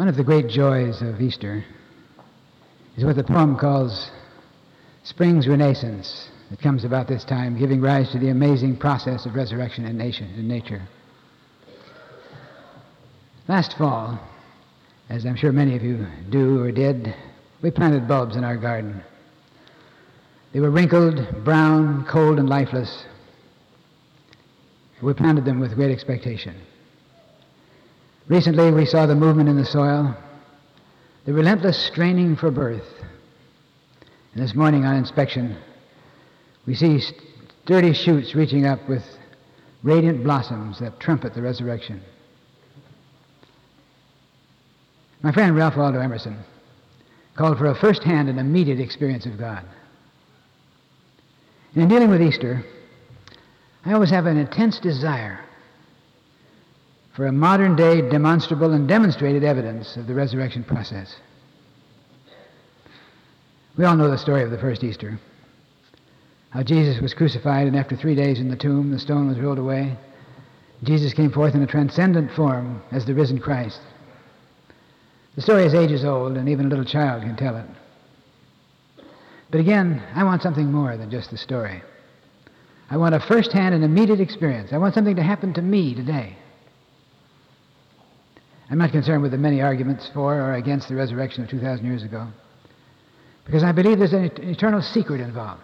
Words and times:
One 0.00 0.08
of 0.08 0.16
the 0.16 0.24
great 0.24 0.48
joys 0.48 1.02
of 1.02 1.20
Easter 1.20 1.62
is 2.96 3.04
what 3.04 3.16
the 3.16 3.22
poem 3.22 3.58
calls 3.58 4.10
Spring's 5.02 5.46
Renaissance 5.46 6.30
that 6.48 6.58
comes 6.58 6.84
about 6.84 7.06
this 7.06 7.22
time, 7.22 7.58
giving 7.58 7.82
rise 7.82 8.10
to 8.12 8.18
the 8.18 8.30
amazing 8.30 8.78
process 8.78 9.26
of 9.26 9.34
resurrection 9.34 9.84
in, 9.84 9.98
nation, 9.98 10.32
in 10.38 10.48
nature. 10.48 10.80
Last 13.46 13.76
fall, 13.76 14.18
as 15.10 15.26
I'm 15.26 15.36
sure 15.36 15.52
many 15.52 15.76
of 15.76 15.82
you 15.82 16.06
do 16.30 16.62
or 16.62 16.72
did, 16.72 17.14
we 17.60 17.70
planted 17.70 18.08
bulbs 18.08 18.36
in 18.36 18.42
our 18.42 18.56
garden. 18.56 19.02
They 20.54 20.60
were 20.60 20.70
wrinkled, 20.70 21.44
brown, 21.44 22.06
cold, 22.06 22.38
and 22.38 22.48
lifeless. 22.48 23.04
We 25.02 25.12
planted 25.12 25.44
them 25.44 25.60
with 25.60 25.74
great 25.74 25.90
expectation. 25.90 26.54
Recently, 28.30 28.70
we 28.70 28.86
saw 28.86 29.06
the 29.06 29.16
movement 29.16 29.48
in 29.48 29.56
the 29.56 29.66
soil, 29.66 30.16
the 31.24 31.32
relentless 31.32 31.76
straining 31.76 32.36
for 32.36 32.52
birth. 32.52 32.86
And 34.32 34.40
this 34.40 34.54
morning 34.54 34.84
on 34.84 34.94
inspection, 34.94 35.56
we 36.64 36.76
see 36.76 37.02
sturdy 37.64 37.92
shoots 37.92 38.36
reaching 38.36 38.66
up 38.66 38.88
with 38.88 39.02
radiant 39.82 40.22
blossoms 40.22 40.78
that 40.78 41.00
trumpet 41.00 41.34
the 41.34 41.42
resurrection. 41.42 42.00
My 45.22 45.32
friend 45.32 45.56
Ralph 45.56 45.76
Waldo 45.76 45.98
Emerson 45.98 46.38
called 47.34 47.58
for 47.58 47.66
a 47.66 47.74
first 47.74 48.04
hand 48.04 48.28
and 48.28 48.38
immediate 48.38 48.78
experience 48.78 49.26
of 49.26 49.38
God. 49.38 49.64
In 51.74 51.88
dealing 51.88 52.10
with 52.10 52.22
Easter, 52.22 52.64
I 53.84 53.92
always 53.92 54.10
have 54.10 54.26
an 54.26 54.36
intense 54.36 54.78
desire 54.78 55.40
for 57.14 57.26
a 57.26 57.32
modern 57.32 57.76
day 57.76 58.08
demonstrable 58.08 58.72
and 58.72 58.86
demonstrated 58.86 59.44
evidence 59.44 59.96
of 59.96 60.06
the 60.06 60.14
resurrection 60.14 60.64
process. 60.64 61.16
We 63.76 63.84
all 63.84 63.96
know 63.96 64.10
the 64.10 64.18
story 64.18 64.42
of 64.42 64.50
the 64.50 64.58
first 64.58 64.84
Easter. 64.84 65.18
How 66.50 66.62
Jesus 66.62 67.00
was 67.00 67.14
crucified, 67.14 67.66
and 67.66 67.76
after 67.76 67.96
three 67.96 68.14
days 68.14 68.40
in 68.40 68.48
the 68.48 68.56
tomb, 68.56 68.90
the 68.90 68.98
stone 68.98 69.28
was 69.28 69.38
rolled 69.38 69.58
away. 69.58 69.96
Jesus 70.82 71.14
came 71.14 71.30
forth 71.30 71.54
in 71.54 71.62
a 71.62 71.66
transcendent 71.66 72.32
form 72.32 72.82
as 72.90 73.04
the 73.04 73.14
risen 73.14 73.38
Christ. 73.38 73.80
The 75.36 75.42
story 75.42 75.64
is 75.64 75.74
ages 75.74 76.04
old, 76.04 76.36
and 76.36 76.48
even 76.48 76.66
a 76.66 76.68
little 76.68 76.84
child 76.84 77.22
can 77.22 77.36
tell 77.36 77.56
it. 77.56 77.66
But 79.50 79.60
again, 79.60 80.02
I 80.14 80.24
want 80.24 80.42
something 80.42 80.70
more 80.70 80.96
than 80.96 81.10
just 81.10 81.30
the 81.30 81.36
story. 81.36 81.82
I 82.90 82.96
want 82.96 83.14
a 83.14 83.20
first 83.20 83.52
hand 83.52 83.74
and 83.74 83.84
immediate 83.84 84.20
experience. 84.20 84.72
I 84.72 84.78
want 84.78 84.94
something 84.94 85.16
to 85.16 85.22
happen 85.22 85.52
to 85.54 85.62
me 85.62 85.94
today. 85.94 86.36
I'm 88.70 88.78
not 88.78 88.92
concerned 88.92 89.22
with 89.22 89.32
the 89.32 89.38
many 89.38 89.60
arguments 89.60 90.08
for 90.14 90.40
or 90.40 90.54
against 90.54 90.88
the 90.88 90.94
resurrection 90.94 91.42
of 91.42 91.50
2,000 91.50 91.84
years 91.84 92.04
ago, 92.04 92.28
because 93.44 93.64
I 93.64 93.72
believe 93.72 93.98
there's 93.98 94.12
an 94.12 94.30
eternal 94.48 94.80
secret 94.80 95.20
involved, 95.20 95.62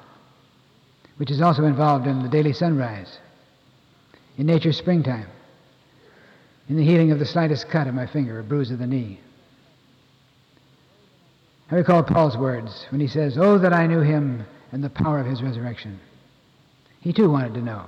which 1.16 1.30
is 1.30 1.40
also 1.40 1.64
involved 1.64 2.08
in 2.08 2.24
the 2.24 2.28
daily 2.28 2.52
sunrise, 2.52 3.18
in 4.36 4.46
nature's 4.46 4.76
springtime, 4.76 5.28
in 6.68 6.76
the 6.76 6.84
healing 6.84 7.12
of 7.12 7.20
the 7.20 7.26
slightest 7.26 7.68
cut 7.68 7.86
of 7.86 7.94
my 7.94 8.08
finger 8.08 8.40
or 8.40 8.42
bruise 8.42 8.72
of 8.72 8.80
the 8.80 8.86
knee. 8.88 9.20
I 11.70 11.76
recall 11.76 12.02
Paul's 12.02 12.36
words 12.36 12.86
when 12.90 13.00
he 13.00 13.06
says, 13.06 13.38
Oh, 13.38 13.56
that 13.58 13.72
I 13.72 13.86
knew 13.86 14.00
him 14.00 14.44
and 14.72 14.82
the 14.82 14.90
power 14.90 15.20
of 15.20 15.26
his 15.26 15.42
resurrection. 15.42 16.00
He 17.00 17.12
too 17.12 17.30
wanted 17.30 17.54
to 17.54 17.62
know, 17.62 17.86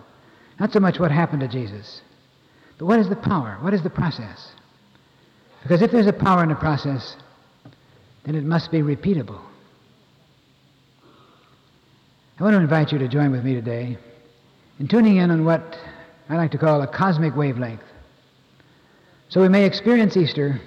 not 0.61 0.73
so 0.73 0.79
much 0.79 1.01
what 1.01 1.11
happened 1.11 1.41
to 1.41 1.49
Jesus, 1.49 2.03
but 2.79 2.87
what 2.87 3.01
is 3.01 3.09
the 3.09 3.17
power? 3.17 3.59
What 3.61 3.75
is 3.75 3.83
the 3.83 3.91
process? 3.91 4.53
Because 5.69 5.83
if 5.83 5.91
there's 5.91 6.07
a 6.07 6.15
power 6.15 6.43
in 6.43 6.49
the 6.49 6.55
process, 6.55 7.15
then 8.25 8.35
it 8.35 8.43
must 8.43 8.71
be 8.71 8.79
repeatable. 8.79 9.39
I 12.41 12.43
want 12.43 12.55
to 12.55 12.61
invite 12.61 12.91
you 12.91 12.99
to 12.99 13.07
join 13.07 13.33
with 13.33 13.45
me 13.45 13.53
today 13.53 13.99
in 14.79 14.89
tuning 14.89 15.19
in 15.19 15.31
on 15.31 15.45
what 15.45 15.79
I 16.31 16.37
like 16.37 16.53
to 16.53 16.59
call 16.59 16.81
a 16.81 16.87
cosmic 16.87 17.37
wavelength. 17.37 17.83
So 19.29 19.43
we 19.43 19.51
may 19.51 19.67
experience 19.67 20.17
Easter 20.17 20.59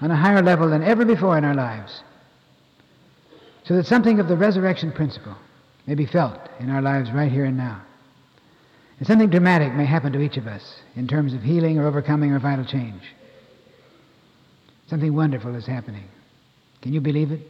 on 0.00 0.12
a 0.12 0.16
higher 0.16 0.40
level 0.40 0.70
than 0.70 0.84
ever 0.84 1.04
before 1.04 1.36
in 1.36 1.44
our 1.44 1.54
lives. 1.54 2.04
So 3.64 3.74
that 3.74 3.86
something 3.86 4.20
of 4.20 4.28
the 4.28 4.36
resurrection 4.36 4.92
principle 4.92 5.34
may 5.88 5.96
be 5.96 6.06
felt 6.06 6.38
in 6.60 6.70
our 6.70 6.80
lives 6.80 7.10
right 7.10 7.32
here 7.32 7.46
and 7.46 7.56
now. 7.56 7.82
And 9.00 9.08
something 9.08 9.30
dramatic 9.30 9.74
may 9.74 9.84
happen 9.84 10.12
to 10.12 10.20
each 10.20 10.36
of 10.36 10.46
us 10.46 10.76
in 10.94 11.08
terms 11.08 11.34
of 11.34 11.42
healing 11.42 11.76
or 11.76 11.88
overcoming 11.88 12.30
or 12.30 12.38
vital 12.38 12.64
change. 12.64 13.02
Something 14.94 15.16
wonderful 15.16 15.56
is 15.56 15.66
happening. 15.66 16.04
Can 16.80 16.92
you 16.92 17.00
believe 17.00 17.32
it? 17.32 17.40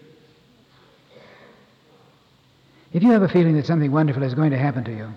If 2.95 3.03
you 3.03 3.11
have 3.11 3.21
a 3.21 3.29
feeling 3.29 3.55
that 3.57 3.67
something 3.67 3.93
wonderful 3.93 4.23
is 4.23 4.33
going 4.33 4.53
to 4.53 4.57
happen 4.57 4.83
to 4.85 4.91
you, 4.91 5.11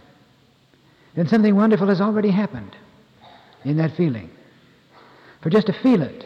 then 1.16 1.30
something 1.30 1.56
wonderful 1.56 1.88
has 1.88 2.02
already 2.02 2.30
happened 2.30 2.76
in 3.64 3.78
that 3.78 3.96
feeling. 3.96 4.30
For 5.42 5.50
just 5.50 5.68
to 5.68 5.74
feel 5.82 6.02
it, 6.02 6.26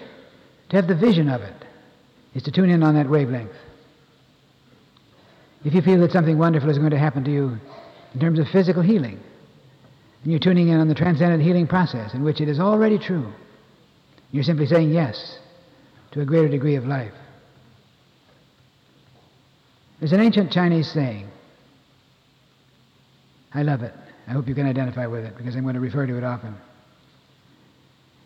to 0.69 0.75
have 0.75 0.88
the 0.88 0.95
vision 0.95 1.29
of 1.29 1.44
it, 1.44 1.53
is 2.34 2.41
to 2.41 2.51
tune 2.51 2.72
in 2.72 2.81
on 2.81 2.95
that 2.95 3.07
wavelength. 3.07 3.53
If 5.63 5.75
you 5.75 5.84
feel 5.84 6.00
that 6.00 6.11
something 6.11 6.40
wonderful 6.40 6.72
is 6.72 6.79
going 6.79 6.90
to 6.90 6.97
happen 6.97 7.23
to 7.25 7.31
you 7.31 7.59
in 8.16 8.19
terms 8.19 8.40
of 8.40 8.47
physical 8.47 8.81
healing, 8.81 9.19
and 10.23 10.31
you're 10.31 10.40
tuning 10.40 10.69
in 10.69 10.79
on 10.79 10.88
the 10.88 10.95
transcendent 10.95 11.44
healing 11.44 11.67
process 11.67 12.16
in 12.16 12.23
which 12.23 12.41
it 12.41 12.50
is 12.50 12.59
already 12.59 12.97
true, 12.97 13.31
you're 14.31 14.44
simply 14.44 14.66
saying 14.66 14.90
yes 14.90 15.38
to 16.11 16.22
a 16.22 16.25
greater 16.25 16.49
degree 16.49 16.75
of 16.75 16.85
life. 16.85 17.13
There's 19.99 20.13
an 20.13 20.19
ancient 20.19 20.51
Chinese 20.51 20.91
saying 20.91 21.27
I 23.53 23.63
love 23.63 23.83
it. 23.83 23.94
I 24.27 24.31
hope 24.31 24.47
you 24.47 24.55
can 24.55 24.66
identify 24.66 25.07
with 25.07 25.25
it 25.25 25.35
because 25.38 25.55
I'm 25.55 25.63
going 25.63 25.75
to 25.75 25.81
refer 25.81 26.07
to 26.07 26.17
it 26.17 26.23
often. 26.23 26.55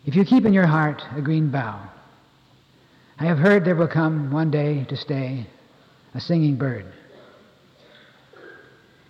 If 0.04 0.14
you 0.14 0.24
keep 0.24 0.44
in 0.44 0.52
your 0.52 0.66
heart 0.66 1.02
a 1.16 1.20
green 1.20 1.50
bough, 1.50 1.90
I 3.18 3.24
have 3.24 3.38
heard 3.38 3.64
there 3.64 3.74
will 3.74 3.88
come 3.88 4.30
one 4.30 4.50
day 4.50 4.84
to 4.88 4.96
stay 4.96 5.46
a 6.14 6.20
singing 6.20 6.56
bird. 6.56 6.92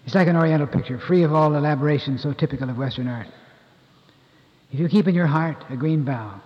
It's 0.06 0.14
like 0.14 0.28
an 0.28 0.36
oriental 0.36 0.68
picture, 0.68 0.98
free 0.98 1.24
of 1.24 1.32
all 1.32 1.54
elaboration 1.54 2.16
so 2.18 2.32
typical 2.32 2.70
of 2.70 2.78
Western 2.78 3.08
art. 3.08 3.26
If 4.72 4.80
you 4.80 4.88
keep 4.88 5.06
in 5.06 5.14
your 5.14 5.26
heart 5.26 5.64
a 5.68 5.76
green 5.76 6.04
bough, 6.04 6.40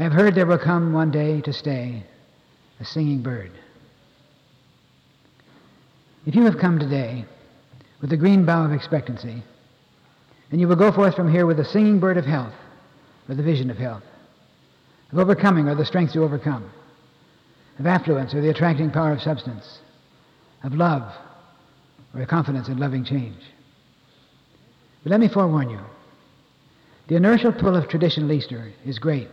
I 0.00 0.04
have 0.04 0.14
heard 0.14 0.34
there 0.34 0.46
will 0.46 0.56
come 0.56 0.94
one 0.94 1.10
day 1.10 1.42
to 1.42 1.52
stay 1.52 2.02
a 2.80 2.86
singing 2.86 3.20
bird. 3.20 3.50
If 6.24 6.34
you 6.34 6.46
have 6.46 6.56
come 6.56 6.78
today 6.78 7.26
with 8.00 8.08
the 8.08 8.16
green 8.16 8.46
bough 8.46 8.64
of 8.64 8.72
expectancy, 8.72 9.42
then 10.50 10.58
you 10.58 10.68
will 10.68 10.76
go 10.76 10.90
forth 10.90 11.14
from 11.14 11.30
here 11.30 11.44
with 11.44 11.58
the 11.58 11.66
singing 11.66 12.00
bird 12.00 12.16
of 12.16 12.24
health, 12.24 12.54
or 13.28 13.34
the 13.34 13.42
vision 13.42 13.68
of 13.68 13.76
health, 13.76 14.02
of 15.12 15.18
overcoming 15.18 15.68
or 15.68 15.74
the 15.74 15.84
strength 15.84 16.14
to 16.14 16.24
overcome, 16.24 16.70
of 17.78 17.86
affluence 17.86 18.32
or 18.32 18.40
the 18.40 18.48
attracting 18.48 18.90
power 18.90 19.12
of 19.12 19.20
substance, 19.20 19.80
of 20.64 20.72
love 20.72 21.12
or 22.14 22.22
a 22.22 22.26
confidence 22.26 22.68
in 22.68 22.78
loving 22.78 23.04
change. 23.04 23.42
But 25.02 25.10
let 25.10 25.20
me 25.20 25.28
forewarn 25.28 25.68
you 25.68 25.80
the 27.08 27.16
inertial 27.16 27.52
pull 27.52 27.76
of 27.76 27.88
traditional 27.88 28.32
Easter 28.32 28.72
is 28.86 28.98
great, 28.98 29.28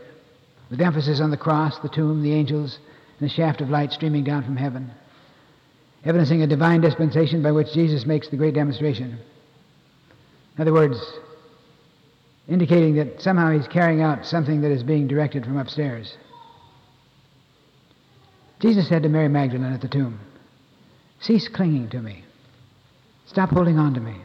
with 0.70 0.82
emphasis 0.82 1.22
on 1.22 1.32
the 1.32 1.38
cross, 1.38 1.80
the 1.80 1.90
tomb, 1.90 2.22
the 2.22 2.34
angels, 2.34 2.80
and 3.20 3.30
the 3.30 3.34
shaft 3.34 3.62
of 3.62 3.70
light 3.70 3.92
streaming 3.92 4.24
down 4.24 4.44
from 4.44 4.58
heaven 4.58 4.92
evidencing 6.08 6.42
a 6.42 6.48
divine 6.48 6.80
dispensation 6.80 7.44
by 7.44 7.52
which 7.52 7.74
Jesus 7.74 8.06
makes 8.06 8.30
the 8.30 8.38
great 8.38 8.54
demonstration. 8.54 9.20
In 10.56 10.62
other 10.62 10.74
words, 10.74 10.98
indicating 12.48 12.96
that 12.96 13.22
somehow 13.22 13.52
he's 13.52 13.68
carrying 13.68 14.02
out 14.02 14.26
something 14.26 14.62
that 14.62 14.72
is 14.72 14.84
being 14.84 15.08
directed 15.08 15.44
from 15.44 15.58
upstairs. 15.58 16.16
Jesus 18.62 18.88
said 18.88 19.04
to 19.04 19.10
Mary 19.10 19.28
Magdalene 19.28 19.74
at 19.74 19.82
the 19.82 19.90
tomb, 19.90 20.20
Cease 21.20 21.50
clinging 21.50 21.90
to 21.90 22.02
me. 22.02 22.24
Stop 23.26 23.50
holding 23.50 23.78
on 23.78 23.94
to 23.94 24.00
me. 24.00 24.16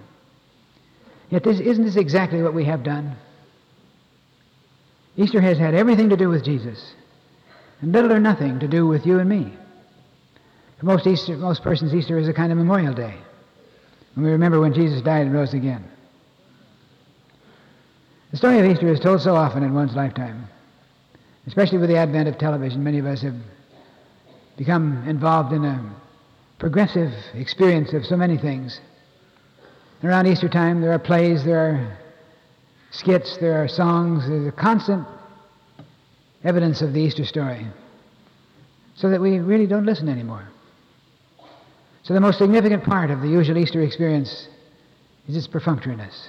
Yet 1.30 1.42
this, 1.42 1.58
isn't 1.58 1.84
this 1.84 1.96
exactly 1.96 2.42
what 2.42 2.54
we 2.54 2.64
have 2.64 2.84
done? 2.84 3.16
Easter 5.16 5.40
has 5.40 5.58
had 5.58 5.74
everything 5.74 6.08
to 6.10 6.16
do 6.16 6.28
with 6.28 6.44
Jesus, 6.44 6.94
and 7.80 7.92
little 7.92 8.12
or 8.12 8.20
nothing 8.20 8.60
to 8.60 8.68
do 8.68 8.86
with 8.86 9.06
you 9.06 9.18
and 9.18 9.28
me. 9.28 9.52
For 10.78 10.86
most, 10.86 11.06
Easter, 11.06 11.36
most 11.36 11.62
persons, 11.62 11.94
Easter 11.94 12.18
is 12.18 12.28
a 12.28 12.32
kind 12.32 12.50
of 12.50 12.58
memorial 12.58 12.94
day 12.94 13.14
when 14.14 14.26
we 14.26 14.32
remember 14.32 14.60
when 14.60 14.74
Jesus 14.74 15.02
died 15.02 15.26
and 15.26 15.34
rose 15.34 15.54
again. 15.54 15.84
The 18.30 18.36
story 18.36 18.58
of 18.58 18.66
Easter 18.66 18.88
is 18.88 19.00
told 19.00 19.20
so 19.20 19.36
often 19.36 19.62
in 19.62 19.74
one's 19.74 19.94
lifetime, 19.94 20.48
especially 21.46 21.78
with 21.78 21.90
the 21.90 21.98
advent 21.98 22.28
of 22.28 22.38
television. 22.38 22.82
Many 22.82 22.98
of 22.98 23.06
us 23.06 23.20
have 23.22 23.36
become 24.56 25.06
involved 25.06 25.52
in 25.52 25.64
a 25.64 25.94
progressive 26.58 27.12
experience 27.34 27.92
of 27.92 28.06
so 28.06 28.16
many 28.16 28.38
things. 28.38 28.80
Around 30.02 30.26
Easter 30.26 30.48
time, 30.48 30.80
there 30.80 30.92
are 30.92 30.98
plays, 30.98 31.44
there 31.44 31.58
are 31.58 31.98
skits, 32.92 33.38
there 33.38 33.62
are 33.62 33.68
songs, 33.68 34.28
there's 34.28 34.46
a 34.46 34.52
constant 34.52 35.06
evidence 36.44 36.82
of 36.82 36.92
the 36.92 37.00
Easter 37.00 37.24
story 37.24 37.66
so 38.94 39.10
that 39.10 39.20
we 39.20 39.38
really 39.38 39.66
don't 39.66 39.86
listen 39.86 40.08
anymore. 40.08 40.48
So 42.04 42.14
the 42.14 42.20
most 42.20 42.38
significant 42.38 42.84
part 42.84 43.10
of 43.10 43.20
the 43.20 43.28
usual 43.28 43.58
Easter 43.58 43.80
experience 43.80 44.48
is 45.28 45.36
its 45.36 45.48
perfunctoriness. 45.48 46.28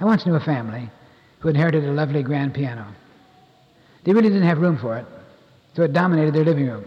I 0.00 0.04
once 0.04 0.26
knew 0.26 0.34
a 0.34 0.40
family 0.40 0.90
who 1.40 1.48
inherited 1.48 1.84
a 1.84 1.92
lovely 1.92 2.22
grand 2.22 2.54
piano. 2.54 2.86
They 4.04 4.12
really 4.12 4.28
didn't 4.28 4.48
have 4.48 4.58
room 4.58 4.78
for 4.78 4.98
it, 4.98 5.06
so 5.74 5.82
it 5.82 5.92
dominated 5.92 6.34
their 6.34 6.44
living 6.44 6.66
room. 6.66 6.84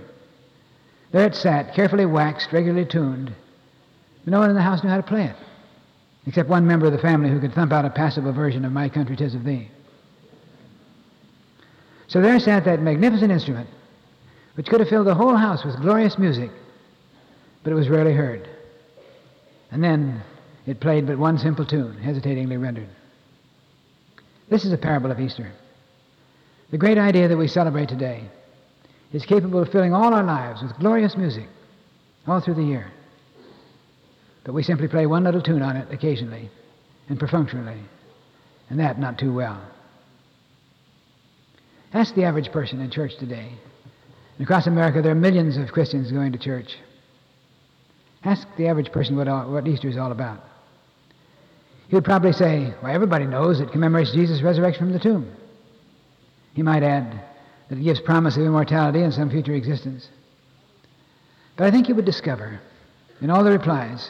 There 1.12 1.26
it 1.26 1.36
sat, 1.36 1.74
carefully 1.74 2.06
waxed, 2.06 2.54
regularly 2.54 2.86
tuned, 2.86 3.34
but 4.24 4.32
no 4.32 4.40
one 4.40 4.50
in 4.50 4.56
the 4.56 4.62
house 4.62 4.84
knew 4.84 4.90
how 4.90 4.98
to 4.98 5.04
play 5.04 5.26
it, 5.26 5.36
except 6.28 6.50
one 6.50 6.68
member 6.68 6.86
of 6.86 6.92
the 6.92 6.98
family 6.98 7.30
who 7.30 7.40
could 7.40 7.54
thump 7.54 7.72
out 7.72 7.86
a 7.86 7.90
passable 7.90 8.32
version 8.32 8.64
of 8.66 8.72
My 8.72 8.90
Country 8.90 9.16
Tis 9.16 9.34
of 9.34 9.44
Thee. 9.44 9.70
So 12.08 12.22
there 12.22 12.40
sat 12.40 12.66
that 12.66 12.82
magnificent 12.82 13.32
instrument, 13.32 13.70
which 14.56 14.68
could 14.68 14.82
have 14.82 14.90
filled 14.90 15.08
the 15.08 15.16
whole 15.16 15.36
house 15.36 15.64
with 15.64 15.80
glorious 15.82 16.18
music, 16.18 16.52
but 17.64 17.72
it 17.72 17.76
was 17.76 17.90
rarely 17.90 18.14
heard. 18.14 18.48
And 19.72 19.84
then 19.84 20.22
it 20.68 20.80
played 20.80 21.08
but 21.08 21.18
one 21.18 21.38
simple 21.38 21.66
tune, 21.66 21.98
hesitatingly 21.98 22.58
rendered. 22.58 22.90
This 24.50 24.66
is 24.66 24.74
a 24.74 24.78
parable 24.78 25.10
of 25.10 25.20
Easter. 25.20 25.52
The 26.72 26.78
great 26.78 26.98
idea 26.98 27.28
that 27.30 27.38
we 27.38 27.48
celebrate 27.48 27.90
today 27.90 28.26
is 29.14 29.26
capable 29.26 29.62
of 29.62 29.70
filling 29.70 29.94
all 29.94 30.14
our 30.14 30.24
lives 30.24 30.62
with 30.62 30.78
glorious 30.78 31.18
music 31.18 31.48
all 32.28 32.42
through 32.42 32.56
the 32.56 32.64
year. 32.64 32.92
But 34.44 34.54
we 34.54 34.64
simply 34.64 34.88
play 34.88 35.06
one 35.06 35.24
little 35.24 35.42
tune 35.42 35.62
on 35.62 35.78
it 35.78 35.92
occasionally 35.92 36.50
and 37.10 37.20
perfunctorily, 37.20 37.80
and 38.70 38.80
that 38.80 39.00
not 39.00 39.20
too 39.20 39.34
well. 39.34 39.62
Ask 41.94 42.16
the 42.16 42.24
average 42.24 42.52
person 42.52 42.80
in 42.80 42.90
church 42.90 43.12
today. 43.20 43.52
And 44.38 44.48
across 44.48 44.66
America, 44.66 45.02
there 45.02 45.12
are 45.12 45.16
millions 45.16 45.58
of 45.58 45.72
Christians 45.72 46.12
going 46.12 46.32
to 46.32 46.40
church. 46.40 46.78
Ask 48.24 48.48
the 48.58 48.68
average 48.68 48.92
person 48.92 49.18
what, 49.18 49.28
all, 49.28 49.52
what 49.52 49.68
Easter 49.68 49.90
is 49.90 49.98
all 49.98 50.12
about. 50.12 50.40
He 51.90 51.96
would 51.96 52.06
probably 52.06 52.32
say, 52.32 52.74
Well, 52.82 52.94
everybody 52.94 53.26
knows 53.26 53.60
it 53.60 53.72
commemorates 53.72 54.14
Jesus' 54.14 54.42
resurrection 54.42 54.86
from 54.86 54.94
the 54.94 55.00
tomb. 55.00 55.36
He 56.54 56.62
might 56.62 56.84
add 56.84 57.22
that 57.70 57.78
it 57.78 57.84
gives 57.84 58.00
promise 58.00 58.38
of 58.38 58.44
immortality 58.44 59.04
in 59.04 59.12
some 59.12 59.30
future 59.30 59.54
existence. 59.54 60.08
But 61.58 61.68
I 61.68 61.72
think 61.72 61.90
you 61.90 61.96
would 61.96 62.06
discover 62.06 62.62
in 63.22 63.30
all 63.30 63.44
the 63.44 63.52
replies 63.52 64.10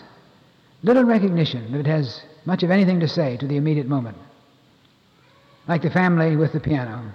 little 0.83 1.04
recognition 1.04 1.72
that 1.72 1.80
it 1.80 1.88
has 1.88 2.22
much 2.45 2.63
of 2.63 2.72
anything 2.72 3.00
to 3.00 3.07
say 3.07 3.38
to 3.38 3.48
the 3.48 3.57
immediate 3.57 3.88
moment. 3.88 4.18
Like 5.68 5.83
the 5.83 5.92
family 5.92 6.36
with 6.36 6.54
the 6.54 6.60
piano, 6.60 7.13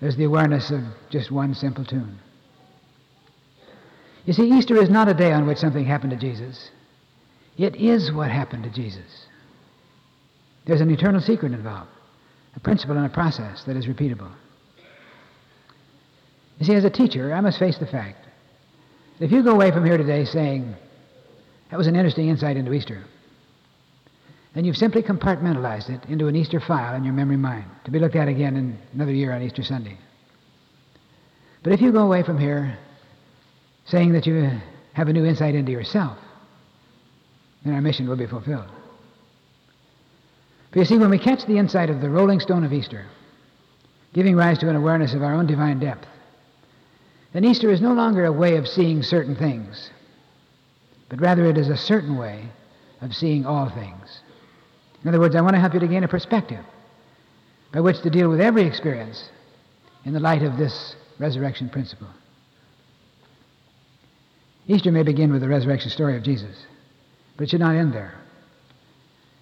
there's 0.00 0.16
the 0.16 0.24
awareness 0.24 0.70
of 0.70 0.82
just 1.10 1.30
one 1.30 1.54
simple 1.54 1.84
tune. 1.84 2.18
You 4.24 4.32
see, 4.32 4.50
Easter 4.50 4.76
is 4.76 4.90
not 4.90 5.08
a 5.08 5.14
day 5.14 5.32
on 5.32 5.46
which 5.46 5.58
something 5.58 5.84
happened 5.84 6.10
to 6.10 6.16
Jesus. 6.16 6.70
It 7.56 7.76
is 7.76 8.12
what 8.12 8.30
happened 8.30 8.64
to 8.64 8.70
Jesus. 8.70 9.26
There's 10.66 10.80
an 10.80 10.90
eternal 10.90 11.20
secret 11.20 11.52
involved, 11.52 11.90
a 12.54 12.60
principle 12.60 12.96
and 12.96 13.06
a 13.06 13.10
process 13.10 13.64
that 13.64 13.76
is 13.76 13.86
repeatable. 13.86 14.30
You 16.58 16.66
see, 16.66 16.74
as 16.74 16.84
a 16.84 16.90
teacher, 16.90 17.32
I 17.32 17.40
must 17.40 17.58
face 17.58 17.78
the 17.78 17.86
fact 17.86 18.26
that 19.18 19.26
if 19.26 19.32
you 19.32 19.42
go 19.42 19.52
away 19.52 19.70
from 19.70 19.84
here 19.84 19.96
today 19.96 20.24
saying, 20.24 20.74
that 21.70 21.76
was 21.76 21.86
an 21.86 21.96
interesting 21.96 22.28
insight 22.28 22.56
into 22.56 22.72
Easter, 22.72 23.02
then 24.54 24.64
you've 24.64 24.76
simply 24.76 25.02
compartmentalized 25.02 25.90
it 25.90 26.08
into 26.08 26.26
an 26.26 26.36
Easter 26.36 26.60
file 26.60 26.94
in 26.96 27.04
your 27.04 27.12
memory 27.12 27.36
mind 27.36 27.66
to 27.84 27.90
be 27.90 27.98
looked 27.98 28.16
at 28.16 28.28
again 28.28 28.56
in 28.56 28.78
another 28.94 29.12
year 29.12 29.32
on 29.32 29.42
Easter 29.42 29.62
Sunday. 29.62 29.96
But 31.62 31.72
if 31.72 31.80
you 31.80 31.92
go 31.92 32.04
away 32.04 32.22
from 32.22 32.38
here 32.38 32.78
saying 33.84 34.12
that 34.12 34.26
you 34.26 34.50
have 34.94 35.08
a 35.08 35.12
new 35.12 35.24
insight 35.24 35.54
into 35.54 35.72
yourself, 35.72 36.18
then 37.64 37.74
our 37.74 37.80
mission 37.80 38.08
will 38.08 38.16
be 38.16 38.26
fulfilled. 38.26 38.68
For 40.72 40.78
you 40.78 40.84
see, 40.84 40.98
when 40.98 41.10
we 41.10 41.18
catch 41.18 41.46
the 41.46 41.58
insight 41.58 41.90
of 41.90 42.00
the 42.00 42.10
rolling 42.10 42.40
stone 42.40 42.64
of 42.64 42.72
Easter, 42.72 43.06
giving 44.12 44.36
rise 44.36 44.58
to 44.58 44.68
an 44.68 44.76
awareness 44.76 45.14
of 45.14 45.22
our 45.22 45.34
own 45.34 45.46
divine 45.46 45.78
depth, 45.78 46.06
then 47.32 47.44
Easter 47.44 47.70
is 47.70 47.80
no 47.80 47.92
longer 47.92 48.24
a 48.24 48.32
way 48.32 48.56
of 48.56 48.68
seeing 48.68 49.02
certain 49.02 49.36
things, 49.36 49.90
but 51.08 51.20
rather 51.20 51.46
it 51.46 51.56
is 51.56 51.68
a 51.68 51.76
certain 51.76 52.16
way 52.16 52.48
of 53.00 53.14
seeing 53.14 53.46
all 53.46 53.70
things. 53.70 54.20
In 55.02 55.08
other 55.08 55.20
words, 55.20 55.36
I 55.36 55.40
want 55.40 55.54
to 55.54 55.60
help 55.60 55.74
you 55.74 55.80
to 55.80 55.88
gain 55.88 56.04
a 56.04 56.08
perspective 56.08 56.64
by 57.72 57.80
which 57.80 58.00
to 58.02 58.10
deal 58.10 58.28
with 58.28 58.40
every 58.40 58.64
experience 58.64 59.30
in 60.04 60.12
the 60.12 60.20
light 60.20 60.42
of 60.42 60.56
this 60.56 60.96
resurrection 61.18 61.68
principle. 61.68 62.08
Easter 64.66 64.92
may 64.92 65.02
begin 65.02 65.32
with 65.32 65.40
the 65.40 65.48
resurrection 65.48 65.90
story 65.90 66.16
of 66.16 66.22
Jesus, 66.22 66.56
but 67.36 67.44
it 67.44 67.50
should 67.50 67.60
not 67.60 67.76
end 67.76 67.92
there. 67.92 68.14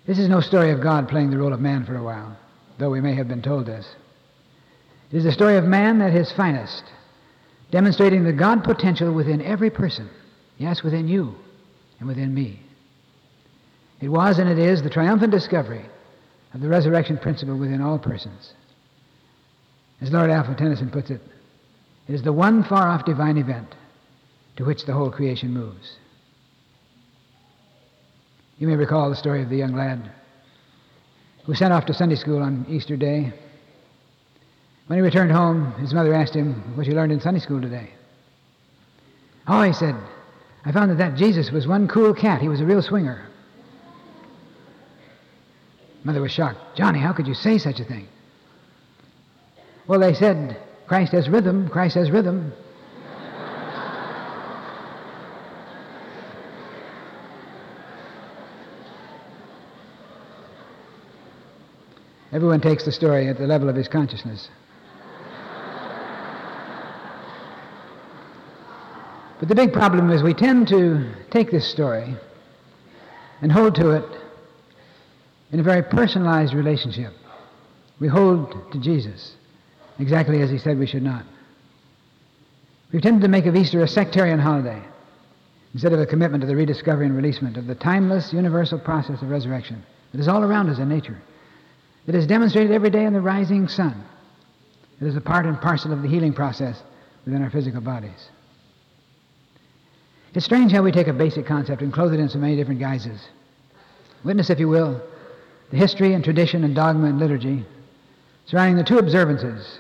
This 0.06 0.18
is 0.18 0.28
no 0.28 0.40
story 0.40 0.70
of 0.70 0.80
God 0.80 1.08
playing 1.08 1.30
the 1.30 1.38
role 1.38 1.52
of 1.52 1.60
man 1.60 1.84
for 1.84 1.96
a 1.96 2.02
while, 2.02 2.36
though 2.78 2.90
we 2.90 3.00
may 3.00 3.14
have 3.14 3.26
been 3.26 3.42
told 3.42 3.66
this. 3.66 3.86
It 5.10 5.16
is 5.18 5.24
the 5.24 5.32
story 5.32 5.56
of 5.56 5.64
man 5.64 6.00
at 6.00 6.12
his 6.12 6.30
finest, 6.32 6.84
demonstrating 7.72 8.22
the 8.22 8.32
God 8.32 8.62
potential 8.62 9.12
within 9.12 9.42
every 9.42 9.70
person, 9.70 10.08
yes, 10.58 10.82
within 10.82 11.08
you 11.08 11.34
and 11.98 12.08
within 12.08 12.34
me. 12.34 12.60
It 14.00 14.08
was 14.08 14.38
and 14.38 14.48
it 14.48 14.58
is 14.58 14.82
the 14.82 14.90
triumphant 14.90 15.32
discovery 15.32 15.84
of 16.52 16.60
the 16.60 16.68
resurrection 16.68 17.18
principle 17.18 17.56
within 17.56 17.80
all 17.80 17.98
persons. 17.98 18.52
As 20.00 20.12
Lord 20.12 20.30
Alfred 20.30 20.58
Tennyson 20.58 20.90
puts 20.90 21.10
it, 21.10 21.20
it 22.08 22.14
is 22.14 22.22
the 22.22 22.32
one 22.32 22.62
far 22.62 22.88
off 22.88 23.04
divine 23.04 23.38
event 23.38 23.74
to 24.56 24.64
which 24.64 24.84
the 24.84 24.92
whole 24.92 25.10
creation 25.10 25.52
moves. 25.52 25.96
You 28.58 28.68
may 28.68 28.76
recall 28.76 29.10
the 29.10 29.16
story 29.16 29.42
of 29.42 29.48
the 29.48 29.56
young 29.56 29.74
lad 29.74 30.10
who 31.44 31.54
sent 31.54 31.72
off 31.72 31.86
to 31.86 31.94
Sunday 31.94 32.16
school 32.16 32.42
on 32.42 32.66
Easter 32.68 32.96
Day. 32.96 33.32
When 34.86 34.98
he 34.98 35.02
returned 35.02 35.32
home, 35.32 35.72
his 35.72 35.94
mother 35.94 36.14
asked 36.14 36.34
him 36.34 36.76
what 36.76 36.86
he 36.86 36.92
learned 36.92 37.12
in 37.12 37.20
Sunday 37.20 37.40
school 37.40 37.60
today. 37.60 37.90
Oh, 39.46 39.62
he 39.62 39.72
said, 39.72 39.94
I 40.66 40.72
found 40.72 40.90
that 40.90 40.98
that 40.98 41.14
Jesus 41.16 41.52
was 41.52 41.68
one 41.68 41.86
cool 41.86 42.12
cat. 42.12 42.42
He 42.42 42.48
was 42.48 42.60
a 42.60 42.64
real 42.64 42.82
swinger. 42.82 43.24
Mother 46.02 46.20
was 46.20 46.32
shocked. 46.32 46.58
Johnny, 46.76 46.98
how 46.98 47.12
could 47.12 47.28
you 47.28 47.34
say 47.34 47.56
such 47.56 47.78
a 47.78 47.84
thing? 47.84 48.08
Well, 49.86 50.00
they 50.00 50.12
said, 50.12 50.56
Christ 50.88 51.12
has 51.12 51.28
rhythm, 51.28 51.68
Christ 51.68 51.94
has 51.94 52.10
rhythm. 52.10 52.52
Everyone 62.32 62.60
takes 62.60 62.84
the 62.84 62.92
story 62.92 63.28
at 63.28 63.38
the 63.38 63.46
level 63.46 63.68
of 63.68 63.76
his 63.76 63.86
consciousness. 63.86 64.48
But 69.38 69.48
the 69.48 69.54
big 69.54 69.72
problem 69.72 70.10
is 70.10 70.22
we 70.22 70.34
tend 70.34 70.68
to 70.68 71.12
take 71.30 71.50
this 71.50 71.68
story 71.68 72.16
and 73.42 73.52
hold 73.52 73.74
to 73.76 73.90
it 73.90 74.04
in 75.52 75.60
a 75.60 75.62
very 75.62 75.82
personalized 75.82 76.54
relationship. 76.54 77.12
We 78.00 78.08
hold 78.08 78.72
to 78.72 78.80
Jesus 78.80 79.34
exactly 79.98 80.40
as 80.40 80.50
he 80.50 80.58
said 80.58 80.78
we 80.78 80.86
should 80.86 81.02
not. 81.02 81.24
We've 82.92 83.02
tended 83.02 83.22
to 83.22 83.28
make 83.28 83.46
of 83.46 83.56
Easter 83.56 83.82
a 83.82 83.88
sectarian 83.88 84.38
holiday 84.38 84.82
instead 85.74 85.92
of 85.92 86.00
a 86.00 86.06
commitment 86.06 86.40
to 86.40 86.46
the 86.46 86.56
rediscovery 86.56 87.06
and 87.06 87.16
releasement 87.16 87.56
of 87.56 87.66
the 87.66 87.74
timeless, 87.74 88.32
universal 88.32 88.78
process 88.78 89.20
of 89.20 89.28
resurrection 89.28 89.84
that 90.12 90.20
is 90.20 90.28
all 90.28 90.42
around 90.42 90.70
us 90.70 90.78
in 90.78 90.88
nature, 90.88 91.20
that 92.06 92.14
is 92.14 92.26
demonstrated 92.26 92.72
every 92.72 92.88
day 92.90 93.04
in 93.04 93.12
the 93.12 93.20
rising 93.20 93.68
sun, 93.68 94.02
that 94.98 95.06
is 95.06 95.16
a 95.16 95.20
part 95.20 95.44
and 95.44 95.60
parcel 95.60 95.92
of 95.92 96.00
the 96.00 96.08
healing 96.08 96.32
process 96.32 96.82
within 97.26 97.42
our 97.42 97.50
physical 97.50 97.82
bodies. 97.82 98.30
It's 100.36 100.44
strange 100.44 100.70
how 100.70 100.82
we 100.82 100.92
take 100.92 101.08
a 101.08 101.14
basic 101.14 101.46
concept 101.46 101.80
and 101.80 101.90
clothe 101.90 102.12
it 102.12 102.20
in 102.20 102.28
so 102.28 102.38
many 102.38 102.56
different 102.56 102.78
guises. 102.78 103.26
Witness, 104.22 104.50
if 104.50 104.60
you 104.60 104.68
will, 104.68 105.00
the 105.70 105.78
history 105.78 106.12
and 106.12 106.22
tradition 106.22 106.62
and 106.62 106.74
dogma 106.74 107.06
and 107.06 107.18
liturgy 107.18 107.64
surrounding 108.44 108.76
the 108.76 108.84
two 108.84 108.98
observances 108.98 109.78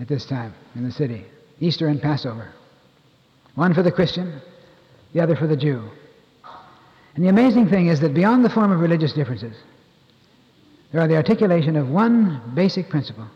at 0.00 0.08
this 0.08 0.26
time 0.26 0.52
in 0.74 0.82
the 0.82 0.90
city 0.90 1.24
Easter 1.60 1.86
and 1.86 2.02
Passover. 2.02 2.50
One 3.54 3.72
for 3.72 3.84
the 3.84 3.92
Christian, 3.92 4.42
the 5.12 5.20
other 5.20 5.36
for 5.36 5.46
the 5.46 5.56
Jew. 5.56 5.88
And 7.14 7.24
the 7.24 7.28
amazing 7.28 7.68
thing 7.68 7.86
is 7.86 8.00
that 8.00 8.14
beyond 8.14 8.44
the 8.44 8.50
form 8.50 8.72
of 8.72 8.80
religious 8.80 9.12
differences, 9.12 9.56
there 10.90 11.02
are 11.02 11.06
the 11.06 11.14
articulation 11.14 11.76
of 11.76 11.88
one 11.88 12.42
basic 12.56 12.88
principle. 12.88 13.28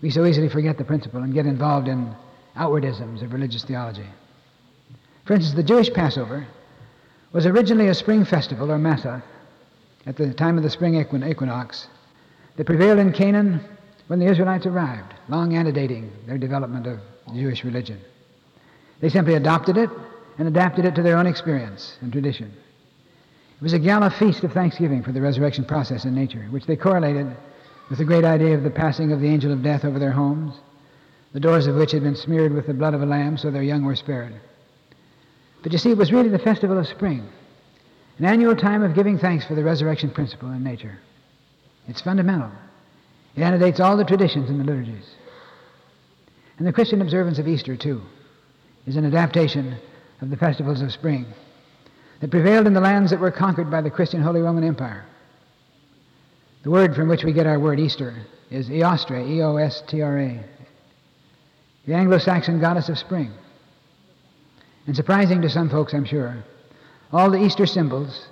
We 0.00 0.10
so 0.10 0.26
easily 0.26 0.48
forget 0.48 0.78
the 0.78 0.84
principle 0.84 1.24
and 1.24 1.34
get 1.34 1.46
involved 1.46 1.88
in 1.88 2.14
outwardisms 2.56 3.20
of 3.22 3.32
religious 3.32 3.64
theology. 3.64 4.06
For 5.24 5.32
instance, 5.32 5.54
the 5.54 5.62
Jewish 5.62 5.92
Passover 5.92 6.46
was 7.32 7.46
originally 7.46 7.88
a 7.88 7.94
spring 7.94 8.24
festival 8.24 8.70
or 8.70 8.78
Massah 8.78 9.22
at 10.06 10.16
the 10.16 10.34
time 10.34 10.58
of 10.58 10.62
the 10.62 10.70
spring 10.70 10.94
equinox 10.96 11.88
that 12.56 12.66
prevailed 12.66 12.98
in 12.98 13.12
Canaan 13.12 13.60
when 14.06 14.18
the 14.18 14.26
Israelites 14.26 14.66
arrived, 14.66 15.14
long 15.28 15.56
antedating 15.56 16.12
their 16.26 16.36
development 16.36 16.86
of 16.86 17.00
Jewish 17.34 17.64
religion. 17.64 18.00
They 19.00 19.08
simply 19.08 19.34
adopted 19.34 19.78
it 19.78 19.88
and 20.38 20.46
adapted 20.46 20.84
it 20.84 20.94
to 20.96 21.02
their 21.02 21.16
own 21.16 21.26
experience 21.26 21.96
and 22.02 22.12
tradition. 22.12 22.52
It 23.56 23.62
was 23.62 23.72
a 23.72 23.78
gala 23.78 24.10
feast 24.10 24.44
of 24.44 24.52
thanksgiving 24.52 25.02
for 25.02 25.12
the 25.12 25.22
resurrection 25.22 25.64
process 25.64 26.04
in 26.04 26.14
nature, 26.14 26.46
which 26.50 26.66
they 26.66 26.76
correlated 26.76 27.34
with 27.88 27.98
the 27.98 28.04
great 28.04 28.24
idea 28.24 28.54
of 28.54 28.62
the 28.62 28.70
passing 28.70 29.10
of 29.10 29.20
the 29.20 29.28
angel 29.28 29.52
of 29.52 29.62
death 29.62 29.86
over 29.86 29.98
their 29.98 30.12
homes, 30.12 30.54
the 31.32 31.40
doors 31.40 31.66
of 31.66 31.76
which 31.76 31.92
had 31.92 32.02
been 32.02 32.16
smeared 32.16 32.52
with 32.52 32.66
the 32.66 32.74
blood 32.74 32.92
of 32.92 33.02
a 33.02 33.06
lamb 33.06 33.38
so 33.38 33.50
their 33.50 33.62
young 33.62 33.84
were 33.84 33.96
spared. 33.96 34.34
But 35.64 35.72
you 35.72 35.78
see, 35.78 35.90
it 35.90 35.96
was 35.96 36.12
really 36.12 36.28
the 36.28 36.38
festival 36.38 36.78
of 36.78 36.86
spring, 36.86 37.26
an 38.18 38.26
annual 38.26 38.54
time 38.54 38.82
of 38.82 38.94
giving 38.94 39.18
thanks 39.18 39.46
for 39.46 39.54
the 39.54 39.64
resurrection 39.64 40.10
principle 40.10 40.50
in 40.50 40.62
nature. 40.62 41.00
It's 41.88 42.02
fundamental. 42.02 42.50
It 43.34 43.42
antedates 43.42 43.80
all 43.80 43.96
the 43.96 44.04
traditions 44.04 44.50
in 44.50 44.58
the 44.58 44.64
liturgies. 44.64 45.10
And 46.58 46.66
the 46.66 46.72
Christian 46.72 47.00
observance 47.00 47.38
of 47.38 47.48
Easter, 47.48 47.76
too, 47.76 48.02
is 48.86 48.96
an 48.96 49.06
adaptation 49.06 49.78
of 50.20 50.28
the 50.28 50.36
festivals 50.36 50.82
of 50.82 50.92
spring 50.92 51.24
that 52.20 52.30
prevailed 52.30 52.66
in 52.66 52.74
the 52.74 52.80
lands 52.80 53.10
that 53.10 53.18
were 53.18 53.30
conquered 53.30 53.70
by 53.70 53.80
the 53.80 53.90
Christian 53.90 54.22
Holy 54.22 54.42
Roman 54.42 54.64
Empire. 54.64 55.06
The 56.62 56.70
word 56.70 56.94
from 56.94 57.08
which 57.08 57.24
we 57.24 57.32
get 57.32 57.46
our 57.46 57.58
word 57.58 57.80
Easter 57.80 58.14
is 58.50 58.68
Eostre, 58.68 59.26
E 59.26 59.42
O 59.42 59.56
S 59.56 59.82
T 59.88 60.02
R 60.02 60.18
A, 60.18 60.44
the 61.86 61.94
Anglo 61.94 62.18
Saxon 62.18 62.60
goddess 62.60 62.90
of 62.90 62.98
spring. 62.98 63.32
And 64.86 64.94
surprising 64.94 65.40
to 65.42 65.48
some 65.48 65.70
folks, 65.70 65.94
I'm 65.94 66.04
sure, 66.04 66.44
all 67.12 67.30
the 67.30 67.42
Easter 67.42 67.66
symbols, 67.66 68.26